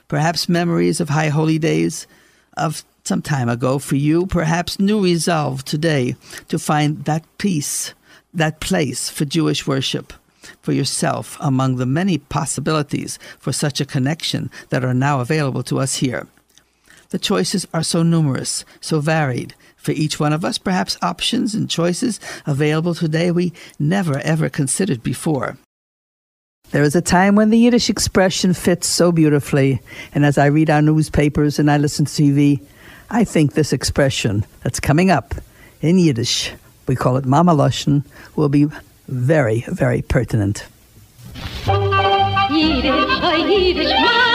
Perhaps 0.09 0.49
memories 0.49 0.99
of 0.99 1.07
high 1.07 1.29
holy 1.29 1.57
days 1.57 2.07
of 2.57 2.83
some 3.05 3.21
time 3.21 3.47
ago 3.47 3.79
for 3.79 3.95
you, 3.95 4.25
perhaps 4.25 4.81
new 4.81 5.01
resolve 5.01 5.63
today 5.63 6.17
to 6.49 6.59
find 6.59 7.05
that 7.05 7.23
peace, 7.37 7.93
that 8.33 8.59
place 8.59 9.09
for 9.09 9.23
Jewish 9.23 9.65
worship 9.65 10.11
for 10.61 10.73
yourself 10.73 11.37
among 11.39 11.77
the 11.77 11.85
many 11.85 12.17
possibilities 12.17 13.17
for 13.39 13.53
such 13.53 13.79
a 13.79 13.85
connection 13.85 14.51
that 14.71 14.83
are 14.83 14.93
now 14.93 15.21
available 15.21 15.63
to 15.63 15.79
us 15.79 15.95
here. 15.95 16.27
The 17.15 17.19
choices 17.19 17.65
are 17.73 17.81
so 17.81 18.03
numerous, 18.03 18.65
so 18.81 18.99
varied. 18.99 19.55
For 19.77 19.93
each 19.93 20.19
one 20.19 20.33
of 20.33 20.43
us, 20.43 20.57
perhaps 20.57 20.97
options 21.01 21.55
and 21.55 21.69
choices 21.69 22.19
available 22.45 22.93
today 22.93 23.31
we 23.31 23.53
never 23.79 24.19
ever 24.19 24.49
considered 24.49 25.01
before. 25.01 25.57
There 26.71 26.83
is 26.83 26.93
a 26.93 27.01
time 27.01 27.35
when 27.35 27.51
the 27.51 27.57
Yiddish 27.57 27.89
expression 27.89 28.53
fits 28.53 28.87
so 28.87 29.13
beautifully, 29.13 29.79
and 30.13 30.25
as 30.25 30.37
I 30.37 30.47
read 30.47 30.69
our 30.69 30.81
newspapers 30.81 31.57
and 31.57 31.71
I 31.71 31.77
listen 31.77 32.03
to 32.03 32.11
TV, 32.11 32.61
I 33.09 33.23
think 33.23 33.53
this 33.53 33.71
expression 33.71 34.45
that's 34.63 34.81
coming 34.81 35.09
up 35.09 35.35
in 35.79 35.97
Yiddish, 35.97 36.51
we 36.85 36.97
call 36.97 37.15
it 37.15 37.23
Mama 37.23 37.55
Loshen, 37.55 38.03
will 38.35 38.49
be 38.49 38.67
very, 39.07 39.63
very 39.69 40.01
pertinent. 40.01 40.65
Jiddisch, 41.63 42.91
oh 42.91 43.47
Jiddisch, 43.47 43.93
Mameluschen 43.93 44.34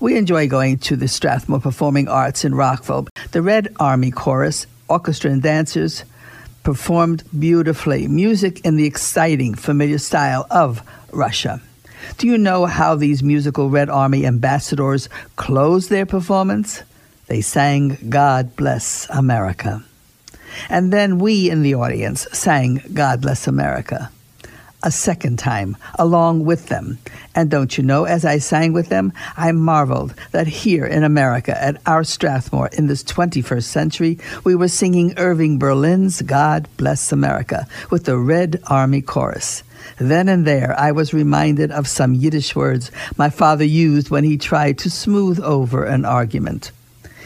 We 0.00 0.16
enjoy 0.16 0.48
going 0.48 0.78
to 0.78 0.96
the 0.96 1.08
Strathmore 1.08 1.60
Performing 1.60 2.08
Arts 2.08 2.44
in 2.44 2.54
Rockville. 2.54 3.08
The 3.32 3.42
Red 3.42 3.74
Army 3.80 4.10
Chorus, 4.10 4.66
orchestra 4.88 5.30
and 5.30 5.42
dancers 5.42 6.04
performed 6.62 7.24
beautifully 7.38 8.08
music 8.08 8.64
in 8.64 8.76
the 8.76 8.86
exciting, 8.86 9.54
familiar 9.54 9.98
style 9.98 10.46
of 10.50 10.82
Russia. 11.12 11.60
Do 12.18 12.26
you 12.26 12.38
know 12.38 12.66
how 12.66 12.94
these 12.94 13.22
musical 13.22 13.70
Red 13.70 13.88
Army 13.88 14.26
ambassadors 14.26 15.08
closed 15.36 15.90
their 15.90 16.06
performance? 16.06 16.82
They 17.26 17.40
sang 17.40 17.98
God 18.08 18.56
Bless 18.56 19.08
America. 19.10 19.84
And 20.68 20.92
then 20.92 21.18
we 21.18 21.50
in 21.50 21.62
the 21.62 21.74
audience 21.74 22.26
sang 22.32 22.82
God 22.92 23.20
Bless 23.22 23.46
America 23.46 24.10
a 24.84 24.90
second 24.90 25.38
time 25.38 25.76
along 25.98 26.44
with 26.44 26.66
them. 26.66 26.98
And 27.34 27.50
don't 27.50 27.76
you 27.76 27.82
know, 27.82 28.04
as 28.04 28.24
I 28.24 28.38
sang 28.38 28.72
with 28.72 28.90
them, 28.90 29.12
I 29.36 29.50
marveled 29.50 30.14
that 30.30 30.46
here 30.46 30.86
in 30.86 31.02
America, 31.02 31.60
at 31.60 31.80
our 31.86 32.04
Strathmore 32.04 32.68
in 32.68 32.86
this 32.86 33.02
21st 33.02 33.64
century, 33.64 34.18
we 34.44 34.54
were 34.54 34.68
singing 34.68 35.14
Irving 35.16 35.58
Berlin's 35.58 36.22
God 36.22 36.68
Bless 36.76 37.10
America 37.10 37.66
with 37.90 38.04
the 38.04 38.18
Red 38.18 38.62
Army 38.68 39.00
Chorus. 39.00 39.64
Then 39.98 40.28
and 40.28 40.46
there, 40.46 40.78
I 40.78 40.92
was 40.92 41.14
reminded 41.14 41.70
of 41.70 41.88
some 41.88 42.14
Yiddish 42.14 42.54
words 42.54 42.90
my 43.16 43.30
father 43.30 43.64
used 43.64 44.10
when 44.10 44.24
he 44.24 44.36
tried 44.36 44.78
to 44.78 44.90
smooth 44.90 45.40
over 45.40 45.84
an 45.84 46.04
argument. 46.04 46.72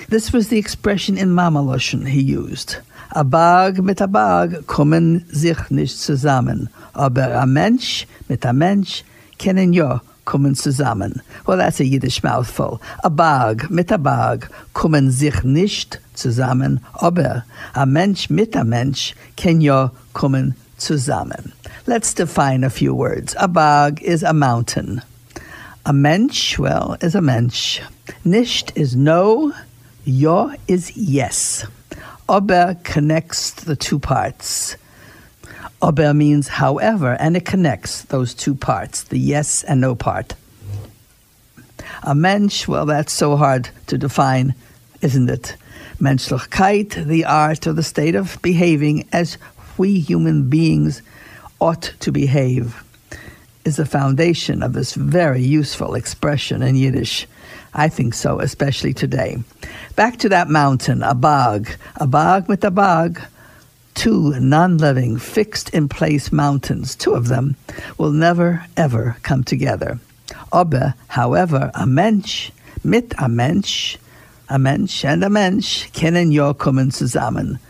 This 0.08 0.32
was 0.32 0.48
the 0.48 0.58
expression 0.58 1.18
in 1.18 1.34
Mamaloshen 1.34 2.08
he 2.08 2.22
used. 2.22 2.76
A 3.10 3.22
Bag 3.22 3.82
mit 3.82 4.02
a 4.02 4.06
Bag 4.06 4.66
kommen 4.66 5.24
sich 5.30 5.70
nicht 5.70 5.98
zusammen, 5.98 6.68
aber 6.92 7.40
a 7.40 7.46
Mensch 7.46 8.06
mit 8.28 8.44
a 8.44 8.52
Mensch 8.52 9.02
kennen 9.38 9.72
ja 9.72 10.02
kommen 10.26 10.54
zusammen. 10.54 11.22
Well, 11.46 11.56
that's 11.56 11.80
a 11.80 11.84
Yiddish 11.84 12.22
mouthful. 12.22 12.80
A 13.02 13.08
Bag 13.08 13.70
mit 13.70 13.90
a 13.90 13.96
Bag 13.96 14.50
kommen 14.74 15.10
sich 15.10 15.42
nicht 15.42 16.00
zusammen, 16.12 16.80
aber 16.92 17.44
a 17.72 17.86
Mensch 17.86 18.28
mit 18.28 18.54
a 18.54 18.62
Mensch 18.62 19.14
kennen 19.36 19.62
ja 19.62 19.90
kommen 20.12 20.54
zusammen. 20.76 21.52
Let's 21.86 22.14
define 22.14 22.62
a 22.62 22.70
few 22.70 22.94
words. 22.94 23.34
A 23.36 23.46
Bag 23.46 24.02
is 24.02 24.22
a 24.22 24.34
mountain. 24.34 25.00
A 25.86 25.94
Mensch, 25.94 26.58
well, 26.58 26.98
is 27.00 27.14
a 27.14 27.22
Mensch. 27.22 27.80
Nicht 28.22 28.76
is 28.76 28.94
no, 28.94 29.52
ja 30.04 30.50
is 30.66 30.92
yes. 30.94 31.66
Aber 32.28 32.76
connects 32.84 33.50
the 33.50 33.76
two 33.76 33.98
parts. 33.98 34.76
Aber 35.80 36.12
means 36.12 36.48
however, 36.48 37.16
and 37.18 37.36
it 37.36 37.44
connects 37.44 38.02
those 38.02 38.34
two 38.34 38.54
parts, 38.54 39.04
the 39.04 39.18
yes 39.18 39.64
and 39.64 39.80
no 39.80 39.94
part. 39.94 40.34
A 42.02 42.14
mensch, 42.14 42.68
well, 42.68 42.86
that's 42.86 43.12
so 43.12 43.36
hard 43.36 43.70
to 43.86 43.96
define, 43.96 44.54
isn't 45.00 45.30
it? 45.30 45.56
Menschlichkeit, 46.00 47.06
the 47.06 47.24
art 47.24 47.66
or 47.66 47.72
the 47.72 47.82
state 47.82 48.14
of 48.14 48.40
behaving 48.42 49.08
as 49.12 49.38
we 49.76 49.98
human 49.98 50.48
beings 50.48 51.02
ought 51.60 51.94
to 52.00 52.12
behave, 52.12 52.84
is 53.64 53.76
the 53.76 53.86
foundation 53.86 54.62
of 54.62 54.72
this 54.74 54.94
very 54.94 55.42
useful 55.42 55.94
expression 55.94 56.62
in 56.62 56.76
Yiddish. 56.76 57.26
I 57.78 57.88
think 57.88 58.12
so, 58.14 58.40
especially 58.40 58.92
today. 58.92 59.36
Back 59.94 60.16
to 60.18 60.28
that 60.30 60.48
mountain, 60.48 61.04
a 61.04 61.14
bog, 61.14 61.68
a 61.94 62.08
bog 62.08 62.48
with 62.48 62.64
a 62.64 62.72
bog. 62.72 63.20
Two 63.94 64.38
non 64.40 64.78
living, 64.78 65.16
fixed 65.16 65.70
in 65.70 65.88
place 65.88 66.32
mountains, 66.32 66.96
two 66.96 67.14
of 67.14 67.28
them, 67.28 67.54
will 67.96 68.10
never 68.10 68.66
ever 68.76 69.16
come 69.22 69.44
together. 69.44 70.00
Aber, 70.50 70.94
however, 71.06 71.70
a 71.72 71.86
Mensch 71.86 72.50
mit 72.82 73.14
a 73.16 73.28
Mensch, 73.28 73.96
a 74.48 74.58
Mensch 74.58 75.04
and 75.04 75.22
a 75.22 75.30
Mensch 75.30 75.88
kennen 75.92 76.32
ja 76.32 76.54
kommen 76.54 76.90
zusammen. 76.90 77.60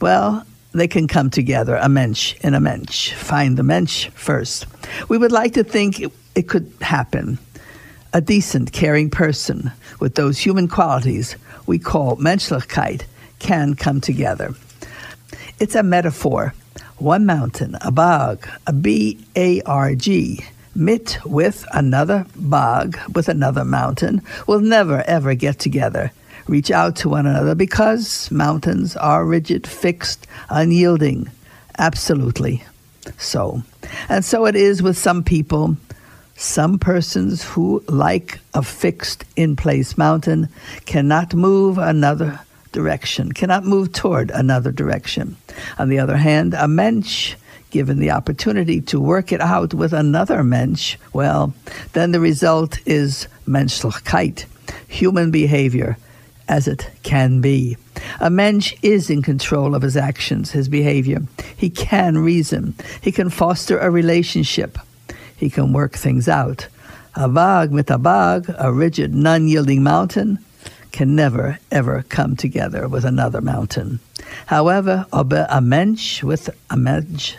Well, 0.00 0.46
they 0.72 0.88
can 0.88 1.06
come 1.08 1.28
together, 1.28 1.76
a 1.76 1.90
Mensch 1.90 2.36
and 2.42 2.54
a 2.54 2.60
Mensch. 2.60 3.12
Find 3.12 3.58
the 3.58 3.62
Mensch 3.62 4.08
first. 4.14 4.64
We 5.10 5.18
would 5.18 5.32
like 5.32 5.52
to 5.54 5.62
think 5.62 6.00
it, 6.00 6.12
it 6.34 6.48
could 6.48 6.72
happen. 6.80 7.38
A 8.14 8.20
decent, 8.22 8.72
caring 8.72 9.10
person 9.10 9.70
with 10.00 10.14
those 10.14 10.38
human 10.38 10.66
qualities 10.66 11.36
we 11.66 11.78
call 11.78 12.16
Menschlichkeit 12.16 13.02
can 13.38 13.74
come 13.74 14.00
together. 14.00 14.54
It's 15.58 15.74
a 15.74 15.82
metaphor. 15.82 16.54
One 16.96 17.26
mountain, 17.26 17.76
a 17.82 17.92
bog, 17.92 18.48
a 18.66 18.72
B 18.72 19.18
A 19.36 19.60
R 19.62 19.94
G, 19.94 20.44
mit 20.74 21.18
with 21.24 21.66
another 21.72 22.26
bog, 22.34 22.98
with 23.14 23.28
another 23.28 23.64
mountain, 23.64 24.22
will 24.46 24.60
never 24.60 25.02
ever 25.06 25.34
get 25.34 25.58
together, 25.58 26.10
reach 26.48 26.70
out 26.70 26.96
to 26.96 27.10
one 27.10 27.26
another 27.26 27.54
because 27.54 28.30
mountains 28.30 28.96
are 28.96 29.24
rigid, 29.24 29.66
fixed, 29.66 30.26
unyielding. 30.48 31.30
Absolutely 31.78 32.64
so. 33.18 33.62
And 34.08 34.24
so 34.24 34.46
it 34.46 34.56
is 34.56 34.82
with 34.82 34.96
some 34.96 35.22
people. 35.22 35.76
Some 36.40 36.78
persons 36.78 37.42
who, 37.42 37.82
like 37.88 38.38
a 38.54 38.62
fixed 38.62 39.24
in 39.34 39.56
place 39.56 39.98
mountain, 39.98 40.48
cannot 40.86 41.34
move 41.34 41.78
another 41.78 42.38
direction, 42.70 43.32
cannot 43.32 43.64
move 43.64 43.92
toward 43.92 44.30
another 44.30 44.70
direction. 44.70 45.36
On 45.80 45.88
the 45.88 45.98
other 45.98 46.16
hand, 46.16 46.54
a 46.54 46.68
mensch, 46.68 47.34
given 47.72 47.98
the 47.98 48.12
opportunity 48.12 48.80
to 48.82 49.00
work 49.00 49.32
it 49.32 49.40
out 49.40 49.74
with 49.74 49.92
another 49.92 50.44
mensch, 50.44 50.96
well, 51.12 51.54
then 51.92 52.12
the 52.12 52.20
result 52.20 52.78
is 52.86 53.26
menschlichkeit, 53.48 54.44
human 54.86 55.32
behavior 55.32 55.96
as 56.48 56.68
it 56.68 56.88
can 57.02 57.40
be. 57.40 57.76
A 58.20 58.30
mensch 58.30 58.76
is 58.80 59.10
in 59.10 59.22
control 59.22 59.74
of 59.74 59.82
his 59.82 59.96
actions, 59.96 60.52
his 60.52 60.68
behavior. 60.68 61.20
He 61.56 61.68
can 61.68 62.16
reason. 62.18 62.76
He 63.00 63.10
can 63.10 63.28
foster 63.28 63.76
a 63.78 63.90
relationship. 63.90 64.78
He 65.38 65.48
can 65.48 65.72
work 65.72 65.94
things 65.96 66.28
out. 66.28 66.66
A 67.14 67.28
bog 67.28 67.72
mit 67.72 67.88
a 67.90 67.98
bog, 67.98 68.52
a 68.58 68.72
rigid, 68.72 69.14
non-yielding 69.14 69.82
mountain, 69.82 70.40
can 70.90 71.14
never, 71.14 71.58
ever 71.70 72.04
come 72.08 72.34
together 72.34 72.88
with 72.88 73.04
another 73.04 73.40
mountain. 73.40 74.00
However, 74.46 75.06
a 75.12 75.60
Mensch 75.60 76.24
with 76.24 76.50
a 76.70 76.76
Mensch 76.76 77.36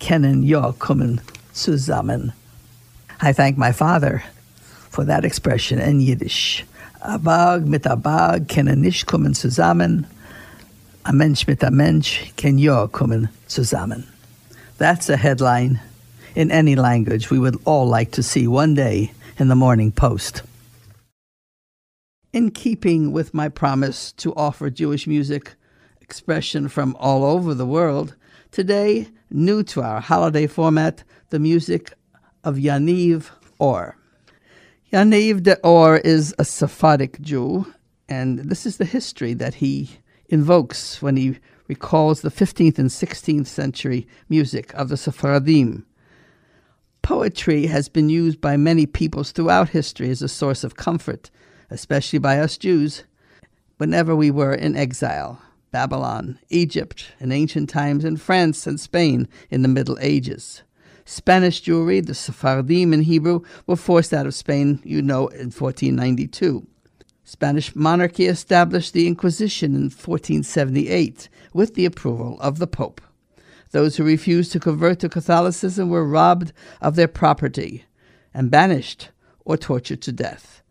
kennen 0.00 0.46
ja 0.46 0.72
kommen 0.72 1.20
zusammen. 1.52 2.32
I 3.20 3.32
thank 3.32 3.58
my 3.58 3.72
father 3.72 4.22
for 4.90 5.04
that 5.04 5.24
expression 5.24 5.78
in 5.78 6.00
Yiddish. 6.00 6.64
A 7.02 7.18
Bag 7.18 7.66
mit 7.66 7.86
a 7.86 7.96
Bag 7.96 8.48
kennen 8.48 8.78
nicht 8.78 9.06
kommen 9.06 9.34
zusammen. 9.34 10.06
A 11.04 11.12
Mensch 11.12 11.46
mit 11.46 11.62
a 11.62 11.70
Mensch 11.70 12.32
kann 12.36 12.58
ja 12.58 12.86
kommen 12.86 13.28
zusammen. 13.46 14.04
That's 14.78 15.10
a 15.10 15.16
headline 15.16 15.80
in 16.36 16.50
any 16.52 16.76
language 16.76 17.30
we 17.30 17.38
would 17.38 17.58
all 17.64 17.86
like 17.86 18.12
to 18.12 18.22
see 18.22 18.46
one 18.46 18.74
day 18.74 19.10
in 19.38 19.48
the 19.48 19.56
Morning 19.56 19.90
Post. 19.90 20.42
In 22.32 22.50
keeping 22.50 23.10
with 23.10 23.32
my 23.32 23.48
promise 23.48 24.12
to 24.12 24.34
offer 24.34 24.68
Jewish 24.68 25.06
music 25.06 25.54
expression 26.02 26.68
from 26.68 26.94
all 27.00 27.24
over 27.24 27.54
the 27.54 27.64
world, 27.64 28.14
today, 28.50 29.08
new 29.30 29.62
to 29.62 29.82
our 29.82 30.00
holiday 30.00 30.46
format, 30.46 31.02
the 31.30 31.38
music 31.38 31.94
of 32.44 32.56
Yaniv 32.56 33.30
Or. 33.58 33.96
Yaniv 34.92 35.42
d'Or 35.42 35.96
is 35.96 36.34
a 36.38 36.44
Sephardic 36.44 37.18
Jew, 37.22 37.72
and 38.10 38.40
this 38.40 38.66
is 38.66 38.76
the 38.76 38.84
history 38.84 39.32
that 39.32 39.54
he 39.54 39.98
invokes 40.28 41.00
when 41.00 41.16
he 41.16 41.38
recalls 41.66 42.20
the 42.20 42.30
15th 42.30 42.78
and 42.78 42.90
16th 42.90 43.46
century 43.46 44.06
music 44.28 44.74
of 44.74 44.90
the 44.90 44.98
Sephardim. 44.98 45.85
Poetry 47.06 47.66
has 47.66 47.88
been 47.88 48.08
used 48.08 48.40
by 48.40 48.56
many 48.56 48.84
peoples 48.84 49.30
throughout 49.30 49.68
history 49.68 50.10
as 50.10 50.22
a 50.22 50.28
source 50.28 50.64
of 50.64 50.74
comfort, 50.74 51.30
especially 51.70 52.18
by 52.18 52.40
us 52.40 52.58
Jews, 52.58 53.04
whenever 53.76 54.16
we 54.16 54.28
were 54.28 54.52
in 54.52 54.74
exile. 54.74 55.40
Babylon, 55.70 56.40
Egypt 56.48 57.12
in 57.20 57.30
ancient 57.30 57.70
times, 57.70 58.04
in 58.04 58.16
France 58.16 58.66
and 58.66 58.80
Spain 58.80 59.28
in 59.50 59.62
the 59.62 59.68
Middle 59.68 59.96
Ages. 60.00 60.64
Spanish 61.04 61.62
Jewry, 61.62 62.04
the 62.04 62.12
Sephardim 62.12 62.92
in 62.92 63.02
Hebrew, 63.02 63.42
were 63.68 63.76
forced 63.76 64.12
out 64.12 64.26
of 64.26 64.34
Spain, 64.34 64.80
you 64.82 65.00
know, 65.00 65.28
in 65.28 65.52
1492. 65.52 66.66
Spanish 67.22 67.76
monarchy 67.76 68.26
established 68.26 68.94
the 68.94 69.06
Inquisition 69.06 69.76
in 69.76 69.90
1478 69.90 71.28
with 71.52 71.76
the 71.76 71.84
approval 71.84 72.36
of 72.40 72.58
the 72.58 72.66
Pope. 72.66 73.00
Those 73.76 73.98
who 73.98 74.04
refused 74.04 74.52
to 74.52 74.58
convert 74.58 75.00
to 75.00 75.10
Catholicism 75.10 75.90
were 75.90 76.08
robbed 76.08 76.54
of 76.80 76.96
their 76.96 77.06
property 77.06 77.84
and 78.32 78.50
banished 78.50 79.10
or 79.44 79.58
tortured 79.58 80.00
to 80.00 80.12
death. 80.12 80.62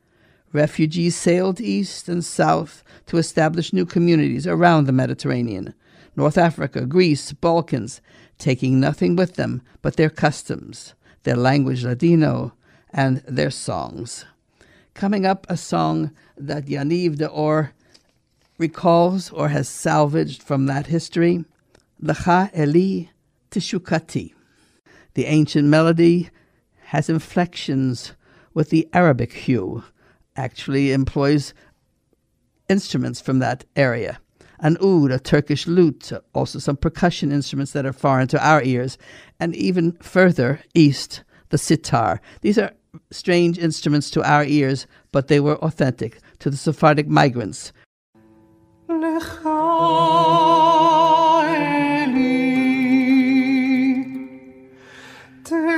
Refugees 0.51 1.15
sailed 1.15 1.61
east 1.61 2.09
and 2.09 2.25
south 2.25 2.83
to 3.05 3.17
establish 3.17 3.71
new 3.71 3.85
communities 3.85 4.47
around 4.47 4.85
the 4.85 4.91
Mediterranean, 4.91 5.75
North 6.15 6.35
Africa, 6.35 6.87
Greece, 6.87 7.31
Balkans, 7.31 8.01
taking 8.39 8.79
nothing 8.79 9.15
with 9.15 9.35
them 9.35 9.61
but 9.83 9.97
their 9.97 10.09
customs, 10.09 10.95
their 11.25 11.37
language 11.37 11.83
Ladino, 11.83 12.53
and 12.91 13.17
their 13.27 13.51
songs. 13.51 14.25
Coming 14.95 15.27
up, 15.27 15.45
a 15.47 15.57
song 15.57 16.09
that 16.35 16.65
Yaniv 16.65 17.17
d'Or 17.17 17.71
recalls 18.57 19.29
or 19.29 19.49
has 19.49 19.69
salvaged 19.69 20.41
from 20.41 20.65
that 20.65 20.87
history, 20.87 21.45
Lecha 22.05 22.55
Eli 22.55 23.07
Tishukati. 23.49 24.33
The 25.15 25.25
ancient 25.25 25.67
melody 25.67 26.29
has 26.85 27.09
inflections 27.09 28.13
with 28.53 28.69
the 28.69 28.87
Arabic 28.93 29.33
hue, 29.33 29.83
actually 30.35 30.91
employs 30.91 31.55
instruments 32.69 33.19
from 33.19 33.39
that 33.39 33.65
area. 33.75 34.19
An 34.59 34.77
oud, 34.83 35.11
a 35.11 35.19
Turkish 35.19 35.65
lute, 35.65 36.11
also 36.33 36.59
some 36.59 36.77
percussion 36.77 37.31
instruments 37.31 37.71
that 37.71 37.87
are 37.87 37.93
foreign 37.93 38.27
to 38.27 38.47
our 38.47 38.61
ears, 38.61 38.99
and 39.39 39.55
even 39.55 39.93
further 39.93 40.61
east, 40.75 41.23
the 41.49 41.57
sitar. 41.57 42.21
These 42.41 42.59
are 42.59 42.71
strange 43.09 43.57
instruments 43.57 44.11
to 44.11 44.23
our 44.23 44.45
ears, 44.45 44.85
but 45.11 45.27
they 45.27 45.39
were 45.39 45.55
authentic 45.57 46.19
to 46.39 46.51
the 46.51 46.57
Sephardic 46.57 47.07
migrants. 47.07 47.73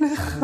לך 0.00 0.42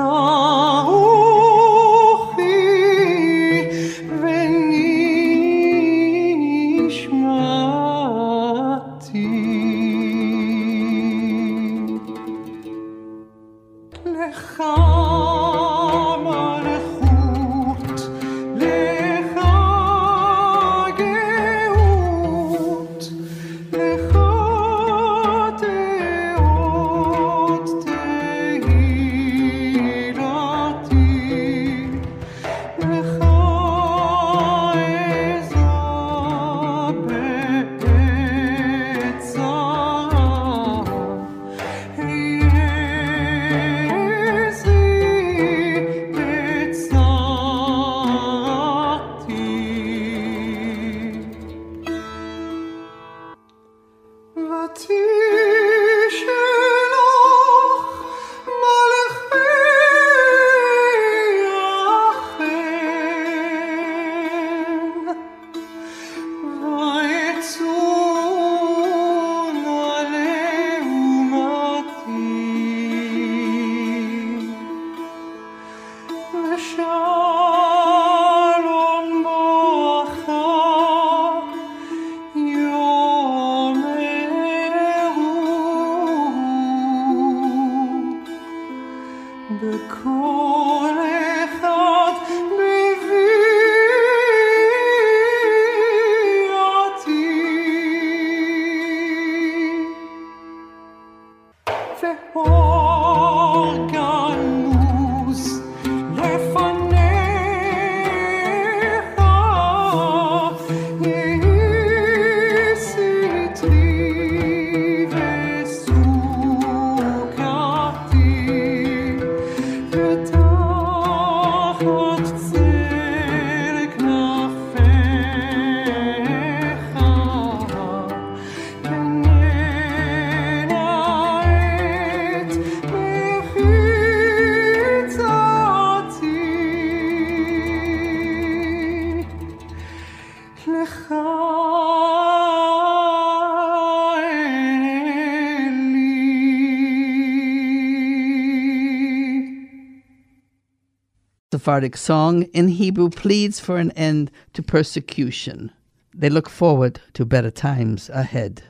Sephardic 151.77 151.99
song 151.99 152.45
in 152.55 152.69
Hebrew 152.69 153.11
pleads 153.11 153.61
for 153.61 153.77
an 153.77 153.91
end 153.91 154.31
to 154.55 154.63
persecution. 154.63 155.71
They 156.15 156.31
look 156.31 156.49
forward 156.49 157.03
to 157.13 157.27
better 157.27 157.51
times 157.51 158.09
ahead. 158.09 158.63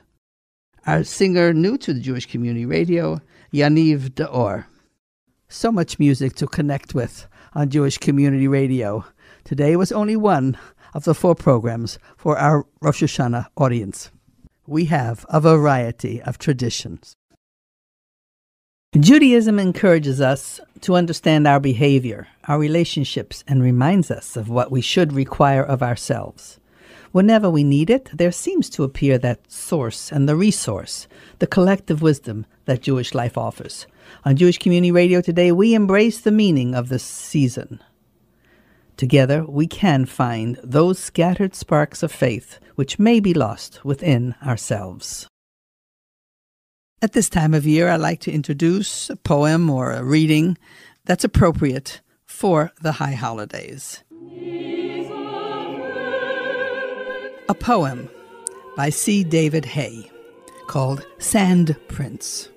Our 0.89 1.05
singer 1.05 1.53
new 1.53 1.79
to 1.79 1.95
the 1.95 2.01
Jewish 2.01 2.27
Community 2.27 2.67
Radio, 2.67 3.21
Yaniv 3.53 4.17
d'Or. 4.17 4.67
So 5.49 5.71
much 5.71 6.01
music 6.01 6.35
to 6.35 6.49
connect 6.49 6.97
with 6.97 7.29
on 7.55 7.71
Jewish 7.71 7.97
Community 7.99 8.49
Radio. 8.49 9.05
Today 9.45 9.77
was 9.77 9.93
only 9.93 10.17
one 10.17 10.59
of 10.93 11.05
the 11.05 11.15
four 11.15 11.37
programs 11.37 12.01
for 12.17 12.37
our 12.37 12.67
Rosh 12.83 13.05
Hashanah 13.05 13.47
audience. 13.57 14.11
We 14.67 14.87
have 14.87 15.25
a 15.29 15.41
variety 15.41 16.21
of 16.23 16.39
traditions. 16.39 17.15
Judaism 18.99 19.59
encourages 19.59 20.23
us 20.23 20.59
to 20.81 20.95
understand 20.95 21.47
our 21.47 21.61
behavior, 21.61 22.29
our 22.45 22.59
relationships, 22.59 23.45
and 23.47 23.63
reminds 23.63 24.11
us 24.11 24.37
of 24.37 24.49
what 24.49 24.71
we 24.71 24.81
should 24.81 25.13
require 25.13 25.63
of 25.63 25.83
ourselves. 25.83 26.59
Whenever 27.13 27.51
we 27.51 27.63
need 27.63 27.91
it, 27.91 28.09
there 28.15 28.33
seems 28.33 28.71
to 28.71 28.85
appear 28.85 29.19
that 29.19 29.51
source 29.51 30.11
and 30.11 30.27
the 30.27 30.37
resource, 30.37 31.09
the 31.41 31.47
collective 31.47 32.01
wisdom 32.01 32.47
that 32.65 32.81
Jewish 32.83 33.15
life 33.15 33.37
offers. 33.37 33.87
On 34.25 34.35
Jewish 34.35 34.59
Community 34.59 34.93
Radio 34.93 35.21
today, 35.21 35.53
we 35.53 35.75
embrace 35.75 36.21
the 36.21 36.33
meaning 36.33 36.75
of 36.75 36.89
this 36.89 37.05
season. 37.05 37.83
Together, 38.97 39.45
we 39.47 39.67
can 39.67 40.07
find 40.07 40.59
those 40.65 40.99
scattered 40.99 41.55
sparks 41.55 42.03
of 42.03 42.11
faith 42.11 42.59
which 42.77 42.99
may 42.99 43.21
be 43.21 43.35
lost 43.35 43.85
within 43.85 44.35
ourselves. 44.43 45.29
At 47.03 47.13
this 47.13 47.29
time 47.29 47.53
of 47.53 47.67
year, 47.67 47.89
I 47.89 47.97
like 47.97 48.21
to 48.21 48.33
introduce 48.33 49.11
a 49.11 49.17
poem 49.17 49.69
or 49.69 49.93
a 49.93 50.03
reading 50.03 50.57
that's 51.05 51.25
appropriate 51.25 52.01
for 52.25 52.73
the 52.81 52.93
high 52.93 53.13
holidays. 53.13 54.03
A 57.49 57.55
poem 57.55 58.09
by 58.79 58.89
C. 58.89 59.25
David 59.25 59.67
Hey 59.67 60.11
called 60.69 61.07
Sand 61.19 61.77
Prints. 61.87 62.49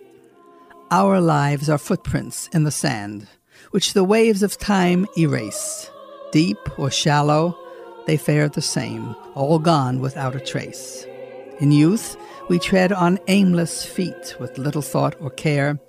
Our 0.90 1.20
lives 1.20 1.70
are 1.70 1.78
footprints 1.78 2.48
in 2.54 2.64
the 2.64 2.72
sand, 2.72 3.28
which 3.72 3.92
the 3.92 4.06
waves 4.06 4.42
of 4.42 4.58
time 4.58 5.06
erase. 5.18 5.92
Deep 6.32 6.80
or 6.80 6.90
shallow, 6.90 7.58
they 8.08 8.16
fare 8.16 8.48
the 8.48 8.62
same, 8.62 9.16
all 9.36 9.60
gone 9.60 10.00
without 10.00 10.36
a 10.36 10.40
trace. 10.40 11.06
In 11.60 11.74
youth, 11.74 12.16
we 12.50 12.60
tread 12.60 12.92
on 12.92 13.20
aimless 13.28 13.86
feet 13.86 14.36
with 14.40 14.58
little 14.58 14.82
thought 14.82 15.16
or 15.22 15.30
care. 15.30 15.80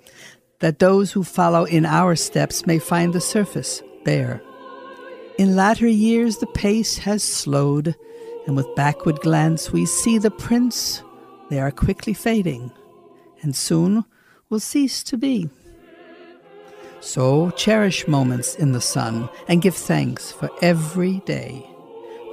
that 0.61 0.79
those 0.79 1.11
who 1.11 1.23
follow 1.23 1.65
in 1.65 1.85
our 1.85 2.15
steps 2.15 2.65
may 2.65 2.79
find 2.79 3.13
the 3.13 3.19
surface 3.19 3.83
bare. 4.05 4.41
In 5.37 5.55
latter 5.55 5.87
years 5.87 6.37
the 6.37 6.47
pace 6.47 6.99
has 6.99 7.23
slowed, 7.23 7.95
and 8.47 8.55
with 8.55 8.75
backward 8.75 9.19
glance 9.21 9.71
we 9.71 9.85
see 9.85 10.17
the 10.17 10.31
prints, 10.31 11.03
they 11.49 11.59
are 11.59 11.71
quickly 11.71 12.13
fading, 12.13 12.71
and 13.41 13.55
soon 13.55 14.05
will 14.49 14.59
cease 14.59 15.03
to 15.03 15.17
be. 15.17 15.49
So 16.99 17.49
cherish 17.51 18.07
moments 18.07 18.53
in 18.53 18.71
the 18.73 18.81
sun 18.81 19.29
and 19.47 19.63
give 19.63 19.75
thanks 19.75 20.31
for 20.31 20.49
every 20.61 21.21
day. 21.25 21.67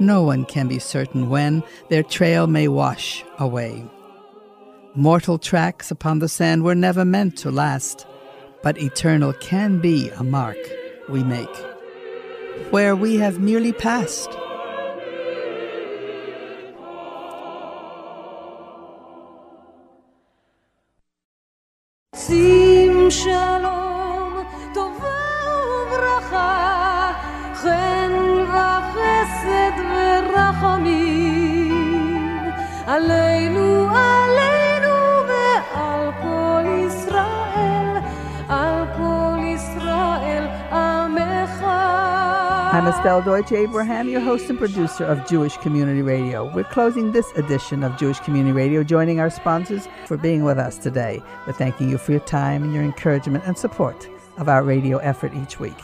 No 0.01 0.22
one 0.22 0.45
can 0.45 0.68
be 0.68 0.79
certain 0.79 1.31
when 1.31 1.62
their 1.89 2.03
trail 2.03 2.47
may 2.47 2.68
wash 2.68 3.24
away. 3.39 3.85
Mortal 4.98 5.39
tracks 5.39 5.89
upon 5.89 6.20
the 6.20 6.30
sand 6.30 6.64
were 6.64 6.76
never 6.76 7.04
meant 7.04 7.36
to 7.38 7.50
last, 7.50 8.06
but 8.62 8.78
eternal 8.78 9.34
can 9.34 9.80
be 9.80 10.10
a 10.12 10.24
mark 10.24 10.58
we 11.10 11.24
make, 11.24 11.58
where 12.70 12.96
we 12.96 13.18
have 13.18 13.39
merely 13.39 13.74
passed. 13.74 14.30
שים 22.16 23.12
שלום, 23.12 24.44
טובה 24.74 25.20
וברכה, 25.88 27.12
חן 27.54 28.12
וחסד 28.54 29.76
ורחמים, 30.34 31.32
עלינו, 32.88 33.37
Estelle 42.89 43.20
Deutsch 43.20 43.53
Abraham, 43.53 44.09
your 44.09 44.22
host 44.22 44.49
and 44.49 44.59
producer 44.59 45.05
of 45.05 45.28
Jewish 45.28 45.59
Community 45.59 46.01
Radio. 46.01 46.51
We're 46.55 46.64
closing 46.64 47.12
this 47.12 47.30
edition 47.32 47.84
of 47.84 47.99
Jewish 47.99 48.18
Community 48.20 48.55
Radio, 48.55 48.82
joining 48.82 49.20
our 49.20 49.28
sponsors 49.28 49.86
for 50.07 50.16
being 50.16 50.43
with 50.43 50.57
us 50.57 50.78
today. 50.78 51.22
We're 51.47 51.53
thanking 51.53 51.91
you 51.91 51.99
for 51.99 52.12
your 52.12 52.22
time 52.22 52.62
and 52.62 52.72
your 52.72 52.82
encouragement 52.82 53.45
and 53.45 53.59
support 53.59 54.09
of 54.39 54.49
our 54.49 54.62
radio 54.62 54.97
effort 54.99 55.34
each 55.34 55.61
week. 55.61 55.76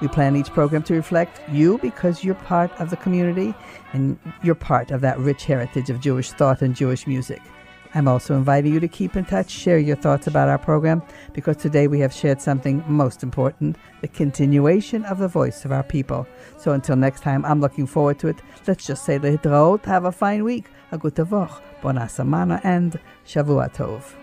We 0.00 0.06
plan 0.06 0.36
each 0.36 0.50
program 0.50 0.84
to 0.84 0.94
reflect 0.94 1.40
you 1.50 1.78
because 1.78 2.22
you're 2.22 2.36
part 2.36 2.70
of 2.80 2.90
the 2.90 2.96
community 2.96 3.54
and 3.92 4.16
you're 4.44 4.54
part 4.54 4.92
of 4.92 5.00
that 5.00 5.18
rich 5.18 5.44
heritage 5.44 5.90
of 5.90 5.98
Jewish 5.98 6.30
thought 6.30 6.62
and 6.62 6.76
Jewish 6.76 7.08
music. 7.08 7.42
I'm 7.94 8.08
also 8.08 8.34
inviting 8.34 8.72
you 8.72 8.80
to 8.80 8.88
keep 8.88 9.16
in 9.16 9.24
touch, 9.24 9.50
share 9.50 9.78
your 9.78 9.96
thoughts 9.96 10.26
about 10.26 10.48
our 10.48 10.58
program, 10.58 11.02
because 11.32 11.56
today 11.58 11.88
we 11.88 12.00
have 12.00 12.12
shared 12.12 12.40
something 12.40 12.82
most 12.88 13.22
important 13.22 13.76
the 14.00 14.08
continuation 14.08 15.04
of 15.04 15.18
the 15.18 15.28
voice 15.28 15.64
of 15.64 15.72
our 15.72 15.82
people. 15.82 16.26
So 16.58 16.72
until 16.72 16.96
next 16.96 17.20
time, 17.20 17.44
I'm 17.44 17.60
looking 17.60 17.86
forward 17.86 18.18
to 18.20 18.28
it. 18.28 18.36
Let's 18.66 18.86
just 18.86 19.04
say 19.04 19.18
lehitraot, 19.18 19.84
have 19.84 20.04
a 20.04 20.12
fine 20.12 20.44
week, 20.44 20.66
a 20.90 20.98
gute 20.98 21.24
Woche, 21.28 21.60
bona 21.82 22.02
semana, 22.02 22.60
and 22.64 22.98
Shavua 23.26 23.72
Tov. 23.72 24.14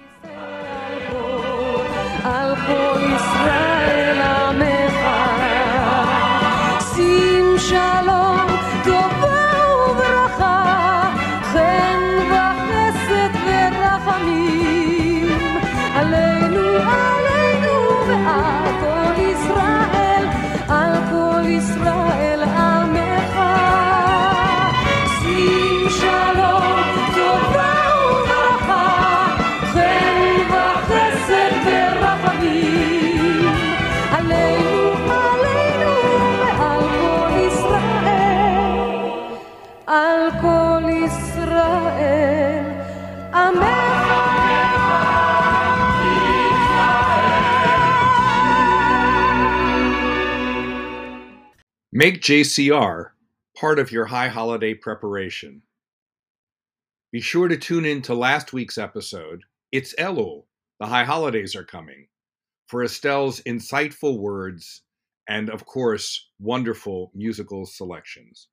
Make 52.00 52.22
JCR 52.22 53.10
part 53.58 53.78
of 53.78 53.92
your 53.92 54.06
high 54.06 54.30
holiday 54.30 54.74
preparation. 54.74 55.64
Be 57.12 57.20
sure 57.20 57.50
to 57.50 57.58
tune 57.58 57.84
in 57.84 58.02
to 58.04 58.14
last 58.14 58.54
week's 58.54 58.78
episode. 58.78 59.42
It's 59.74 59.94
Elul. 59.96 60.46
The 60.80 60.86
high 60.86 61.04
holidays 61.04 61.58
are 61.58 61.66
coming. 61.66 62.08
For 62.68 62.86
Estelle's 62.86 63.42
insightful 63.42 64.18
words 64.18 64.84
and, 65.28 65.50
of 65.50 65.66
course, 65.66 66.30
wonderful 66.40 67.12
musical 67.14 67.66
selections. 67.66 68.48